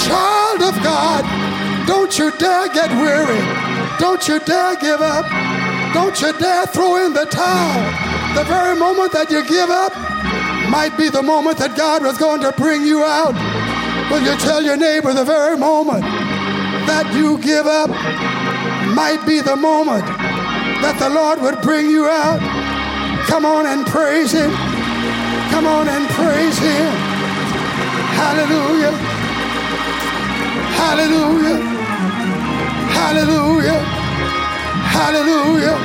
Child 0.05 0.61
of 0.63 0.75
God, 0.83 1.23
don't 1.87 2.17
you 2.17 2.31
dare 2.37 2.67
get 2.69 2.91
weary. 2.91 3.41
Don't 3.99 4.27
you 4.27 4.39
dare 4.39 4.75
give 4.75 5.01
up. 5.01 5.25
Don't 5.93 6.19
you 6.21 6.33
dare 6.37 6.65
throw 6.67 7.05
in 7.05 7.13
the 7.13 7.25
towel. 7.25 8.35
The 8.35 8.43
very 8.43 8.77
moment 8.77 9.13
that 9.13 9.31
you 9.31 9.47
give 9.47 9.69
up 9.69 9.93
might 10.69 10.97
be 10.97 11.09
the 11.09 11.21
moment 11.21 11.57
that 11.59 11.77
God 11.77 12.03
was 12.03 12.17
going 12.17 12.41
to 12.41 12.51
bring 12.51 12.85
you 12.85 13.03
out. 13.03 13.33
Will 14.09 14.21
you 14.21 14.37
tell 14.37 14.61
your 14.63 14.77
neighbor 14.77 15.13
the 15.13 15.25
very 15.25 15.57
moment 15.57 16.03
that 16.85 17.11
you 17.13 17.37
give 17.39 17.65
up 17.65 17.89
might 18.95 19.23
be 19.25 19.41
the 19.41 19.55
moment 19.55 20.05
that 20.05 20.97
the 20.99 21.09
Lord 21.09 21.41
would 21.41 21.61
bring 21.61 21.89
you 21.89 22.05
out? 22.05 22.39
Come 23.27 23.45
on 23.45 23.65
and 23.65 23.85
praise 23.87 24.31
Him. 24.31 24.51
Come 25.49 25.65
on 25.65 25.89
and 25.89 26.07
praise 26.09 26.57
Him. 26.59 26.91
Hallelujah. 28.15 28.91
Hallelujah. 30.77 31.57
Hallelujah. 32.93 33.81
Hallelujah. 34.95 35.77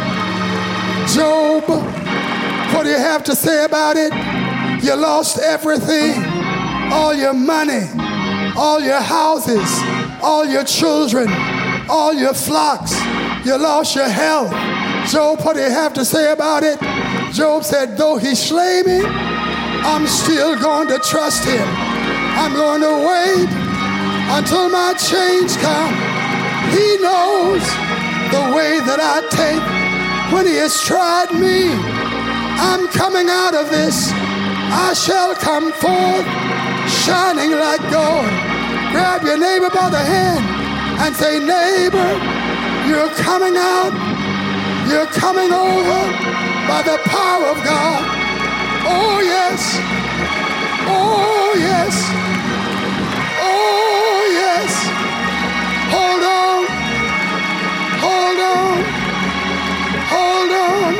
Job, 1.09 1.65
what 2.75 2.85
do 2.85 2.91
you 2.91 2.99
have 2.99 3.25
to 3.25 3.35
say 3.35 3.65
about 3.65 3.97
it? 3.97 4.13
You 4.85 4.95
lost 4.95 5.39
everything 5.39 6.23
all 6.93 7.15
your 7.15 7.35
money, 7.35 7.87
all 8.57 8.81
your 8.81 9.01
houses, 9.01 9.69
all 10.23 10.45
your 10.45 10.65
children, 10.65 11.29
all 11.89 12.13
your 12.13 12.35
flocks. 12.35 12.93
You 13.45 13.57
lost 13.57 13.97
your 13.97 14.09
health. 14.09 14.51
Job, 15.11 15.41
what 15.41 15.57
do 15.57 15.63
you 15.63 15.71
have 15.71 15.95
to 15.95 16.05
say 16.05 16.33
about 16.33 16.63
it? 16.63 16.79
Job 17.33 17.65
said, 17.65 17.97
Though 17.97 18.17
he 18.17 18.35
slay 18.35 18.83
me, 18.85 19.01
I'm 19.05 20.07
still 20.07 20.59
going 20.59 20.89
to 20.89 20.99
trust 20.99 21.45
him. 21.45 21.67
I'm 22.37 22.53
going 22.55 22.81
to 22.83 22.95
wait 23.09 23.49
until 24.39 24.69
my 24.69 24.95
change 24.95 25.57
comes. 25.57 25.97
He 26.77 26.99
knows 27.03 27.65
the 28.31 28.53
way 28.55 28.79
that 28.87 29.01
I 29.01 29.27
take 29.31 30.33
when 30.33 30.47
he 30.47 30.55
has 30.57 30.81
tried 30.83 31.33
me. 31.33 31.73
I'm 32.61 32.89
coming 32.89 33.29
out 33.29 33.55
of 33.55 33.71
this. 33.71 34.11
I 34.13 34.93
shall 34.95 35.35
come 35.35 35.73
forth 35.73 36.50
shining 36.91 37.53
like 37.53 37.81
gold. 37.91 38.31
Grab 38.93 39.23
your 39.23 39.39
neighbor 39.39 39.71
by 39.71 39.89
the 39.91 40.03
hand 40.03 40.45
and 41.03 41.15
say, 41.15 41.39
Neighbor, 41.39 42.11
you're 42.89 43.13
coming 43.23 43.57
out. 43.57 43.95
You're 44.91 45.07
coming 45.07 45.53
over 45.53 46.01
by 46.67 46.83
the 46.83 46.99
power 47.07 47.47
of 47.47 47.59
God. 47.63 48.03
Oh, 48.87 49.21
yes. 49.23 49.79
Oh, 50.91 51.55
yes. 51.57 51.95
Oh, 53.39 54.21
yes. 54.43 54.71
Hold 55.95 56.25
on. 56.43 56.61
Hold 58.03 58.41
on. 58.57 58.77
Hold 60.11 60.53
on. 60.69 60.93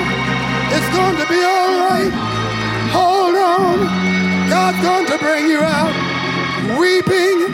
It's 0.77 0.91
going 0.97 1.17
to 1.17 1.27
be 1.27 1.43
all 1.43 1.71
right. 1.91 2.30
God's 4.71 4.87
going 4.87 5.07
to 5.07 5.19
bring 5.19 5.49
you 5.49 5.59
out. 5.59 5.91
Weeping 6.79 7.51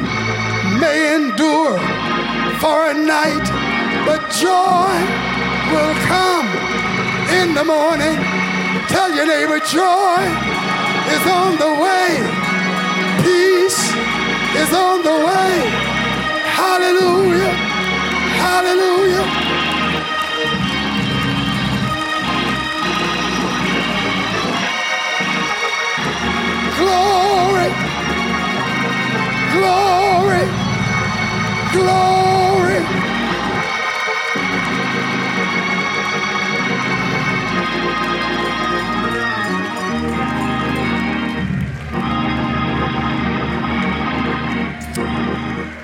may 0.79 1.15
endure 1.15 1.79
for 2.61 2.91
a 2.91 2.93
night, 2.93 3.47
but 4.05 4.21
joy 4.37 4.93
will 5.73 5.95
come 6.13 6.47
in 7.41 7.55
the 7.55 7.65
morning. 7.65 8.17
Tell 8.89 9.11
your 9.15 9.27
neighbor, 9.27 9.61
joy 9.61 10.21
is 11.09 11.25
on 11.33 11.57
the 11.57 11.73
way. 11.81 12.21
Peace 13.25 13.81
is 14.61 14.75
on 14.75 15.03
the 15.03 15.17
way. 15.25 15.53
Hallelujah. 16.53 17.55
Hallelujah. 18.45 19.46
Glory. 26.97 27.71
Glory. 29.53 30.45
Glory. 31.73 32.83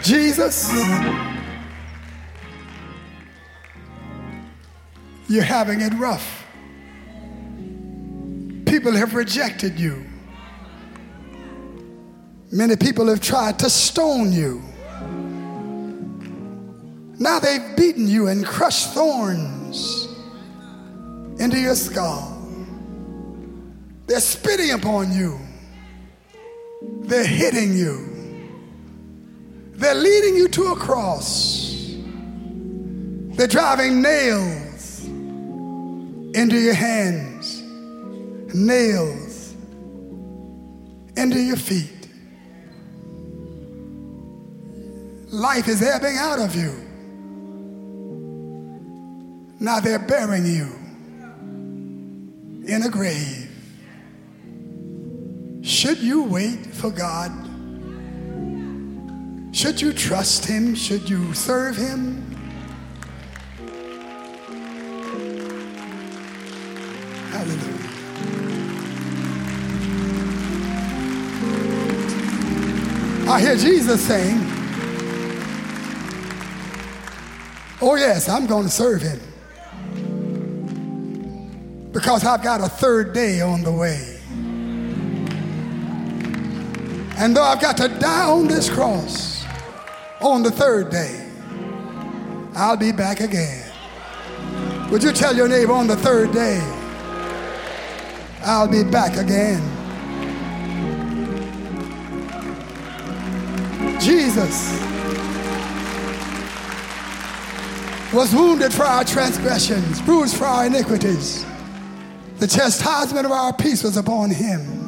Jesus, 0.03 0.73
you're 5.29 5.43
having 5.43 5.81
it 5.83 5.93
rough. 5.95 6.47
People 8.67 8.93
have 8.93 9.15
rejected 9.15 9.79
you. 9.79 10.12
Many 12.55 12.77
people 12.77 13.07
have 13.07 13.21
tried 13.21 13.59
to 13.61 13.71
stone 13.71 14.31
you. 14.31 14.63
Now 17.19 17.39
they've 17.39 17.75
beaten 17.79 18.07
you 18.07 18.27
and 18.29 18.45
crushed 18.45 18.93
thorns 18.93 20.07
into 21.41 21.59
your 21.59 21.75
skull. 21.75 22.29
They're 24.07 24.21
spitting 24.21 24.73
upon 24.73 25.13
you. 25.13 25.41
They're 26.83 27.27
hitting 27.27 27.73
you. 27.73 28.13
They're 29.73 29.95
leading 29.95 30.37
you 30.37 30.49
to 30.49 30.73
a 30.73 30.77
cross. 30.77 31.97
They're 33.35 33.47
driving 33.47 34.03
nails 34.03 35.05
into 36.35 36.59
your 36.59 36.75
hands, 36.75 37.63
nails 38.55 39.55
into 41.17 41.41
your 41.41 41.57
feet. 41.57 41.92
Life 45.33 45.67
is 45.67 45.81
ebbing 45.83 46.19
out 46.19 46.39
of 46.39 46.55
you. 46.55 46.73
Now 49.59 49.81
they're 49.81 49.99
burying 49.99 50.45
you 50.45 50.69
in 52.67 52.83
a 52.83 52.91
grave. 52.91 53.49
Should 55.63 56.01
you 56.01 56.25
wait 56.25 56.67
for 56.67 56.91
God? 56.91 57.33
Should 59.57 59.81
you 59.81 59.95
trust 59.95 60.45
Him? 60.45 60.75
Should 60.75 61.09
you 61.09 61.33
serve 61.33 61.79
Him? 61.79 62.21
Hallelujah. 67.31 67.71
I 73.31 73.41
hear 73.41 73.57
Jesus 73.57 74.07
saying, 74.07 74.52
Oh, 77.85 77.97
yes, 77.97 78.29
I'm 78.29 78.47
going 78.47 78.63
to 78.63 78.71
serve 78.71 79.03
him. 79.03 79.21
Because 81.91 82.25
I've 82.25 82.41
got 82.41 82.61
a 82.61 82.69
third 82.69 83.13
day 83.13 83.41
on 83.41 83.65
the 83.65 83.73
way. 83.73 84.21
And 87.19 87.37
though 87.37 87.43
I've 87.43 87.61
got 87.61 87.77
to 87.79 87.89
die 87.89 88.31
on 88.31 88.47
this 88.47 88.71
cross 88.71 89.45
on 90.21 90.45
the 90.45 90.51
third 90.53 90.91
day, 90.91 91.29
I'll 92.55 92.77
be 92.77 92.93
back 92.93 93.19
again. 93.19 93.69
Would 94.93 95.03
you 95.03 95.11
tell 95.11 95.35
your 95.35 95.49
neighbor 95.49 95.73
on 95.73 95.89
the 95.89 95.97
third 95.97 96.33
day, 96.33 96.61
I'll 98.45 98.69
be 98.69 98.85
back 98.85 99.17
again? 99.17 99.61
Jesus 104.01 104.92
was 108.13 108.35
wounded 108.35 108.73
for 108.75 108.85
our 108.85 109.05
transgressions, 109.05 110.03
bruised 110.03 110.37
for 110.37 110.45
our 110.45 110.67
iniquities. 110.67 111.47
The 112.39 112.47
chastisement 112.47 113.25
of 113.25 113.33
our 113.33 113.55
peace 113.55 113.83
was 113.83 113.97
upon 113.97 114.31
him. 114.31 114.83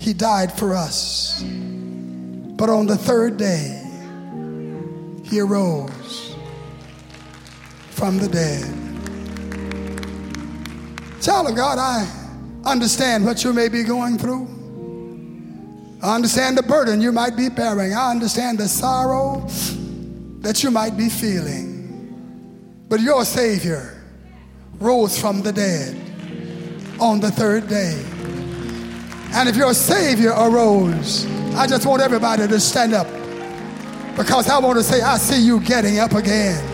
He 0.00 0.12
died 0.12 0.52
for 0.52 0.74
us. 0.74 1.42
But 1.42 2.68
on 2.68 2.86
the 2.86 2.96
third 2.96 3.36
day, 3.36 3.84
he 5.24 5.38
arose 5.40 6.34
from 7.90 8.18
the 8.18 8.28
dead. 8.28 8.64
Child 11.22 11.50
of 11.50 11.56
God, 11.56 11.78
I 11.78 12.08
understand 12.64 13.24
what 13.24 13.44
you 13.44 13.52
may 13.52 13.68
be 13.68 13.84
going 13.84 14.18
through. 14.18 14.48
I 16.02 16.14
understand 16.14 16.56
the 16.58 16.62
burden 16.62 17.00
you 17.00 17.12
might 17.12 17.36
be 17.36 17.48
bearing. 17.48 17.92
I 17.92 18.10
understand 18.10 18.58
the 18.58 18.68
sorrow 18.68 19.46
that 20.40 20.62
you 20.62 20.70
might 20.70 20.96
be 20.96 21.08
feeling. 21.08 22.84
But 22.88 23.00
your 23.00 23.24
Savior 23.24 24.02
rose 24.78 25.20
from 25.20 25.42
the 25.42 25.52
dead 25.52 25.96
on 27.00 27.20
the 27.20 27.30
third 27.30 27.68
day. 27.68 28.02
And 29.34 29.48
if 29.48 29.56
your 29.56 29.74
Savior 29.74 30.30
arose, 30.30 31.26
I 31.54 31.66
just 31.66 31.86
want 31.86 32.02
everybody 32.02 32.46
to 32.48 32.60
stand 32.60 32.94
up 32.94 33.06
because 34.16 34.48
I 34.48 34.58
want 34.58 34.78
to 34.78 34.84
say, 34.84 35.00
I 35.00 35.16
see 35.18 35.40
you 35.40 35.60
getting 35.60 35.98
up 35.98 36.12
again. 36.12 36.64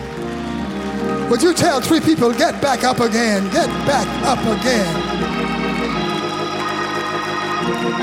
Would 1.29 1.41
you 1.41 1.53
tell 1.53 1.81
three 1.81 1.99
people, 1.99 2.31
get 2.33 2.61
back 2.61 2.83
up 2.83 2.99
again, 2.99 3.43
get 3.51 3.67
back 3.85 4.07
up 4.25 4.39
again? 4.39 5.15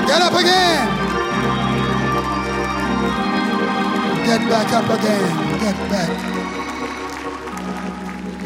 Get 0.07 0.21
up 0.21 0.33
again. 0.33 1.03
Get 4.25 4.49
back 4.49 4.73
up 4.73 4.99
again. 4.99 5.42
Get 5.63 5.89
back. 5.89 6.09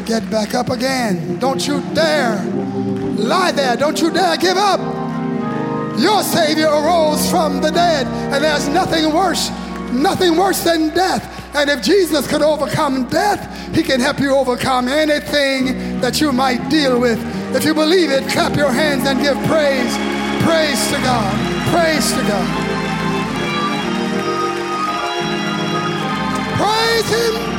Get 0.06 0.30
back 0.30 0.54
up 0.54 0.70
again. 0.70 1.36
Don't 1.40 1.66
you 1.66 1.82
dare 1.92 2.40
lie 3.16 3.50
there. 3.50 3.76
Don't 3.76 4.00
you 4.00 4.12
dare 4.12 4.36
give 4.36 4.56
up. 4.56 4.78
Your 5.98 6.22
Savior 6.22 6.68
arose 6.68 7.28
from 7.28 7.60
the 7.60 7.70
dead, 7.72 8.06
and 8.06 8.44
there's 8.44 8.68
nothing 8.68 9.12
worse, 9.12 9.50
nothing 9.90 10.36
worse 10.36 10.62
than 10.62 10.90
death. 10.90 11.26
And 11.56 11.68
if 11.68 11.82
Jesus 11.82 12.28
could 12.28 12.40
overcome 12.40 13.08
death, 13.08 13.74
he 13.74 13.82
can 13.82 13.98
help 13.98 14.20
you 14.20 14.36
overcome 14.36 14.86
anything 14.86 16.00
that 16.00 16.20
you 16.20 16.30
might 16.30 16.68
deal 16.68 17.00
with. 17.00 17.18
If 17.52 17.64
you 17.64 17.74
believe 17.74 18.12
it, 18.12 18.28
clap 18.28 18.54
your 18.54 18.70
hands 18.70 19.08
and 19.08 19.20
give 19.20 19.36
praise. 19.48 19.92
Praise 20.46 20.88
to 20.92 20.98
God. 21.02 21.34
Praise 21.74 22.12
to 22.12 22.22
God. 22.28 22.77
Praise 26.68 27.08
Him. 27.08 27.57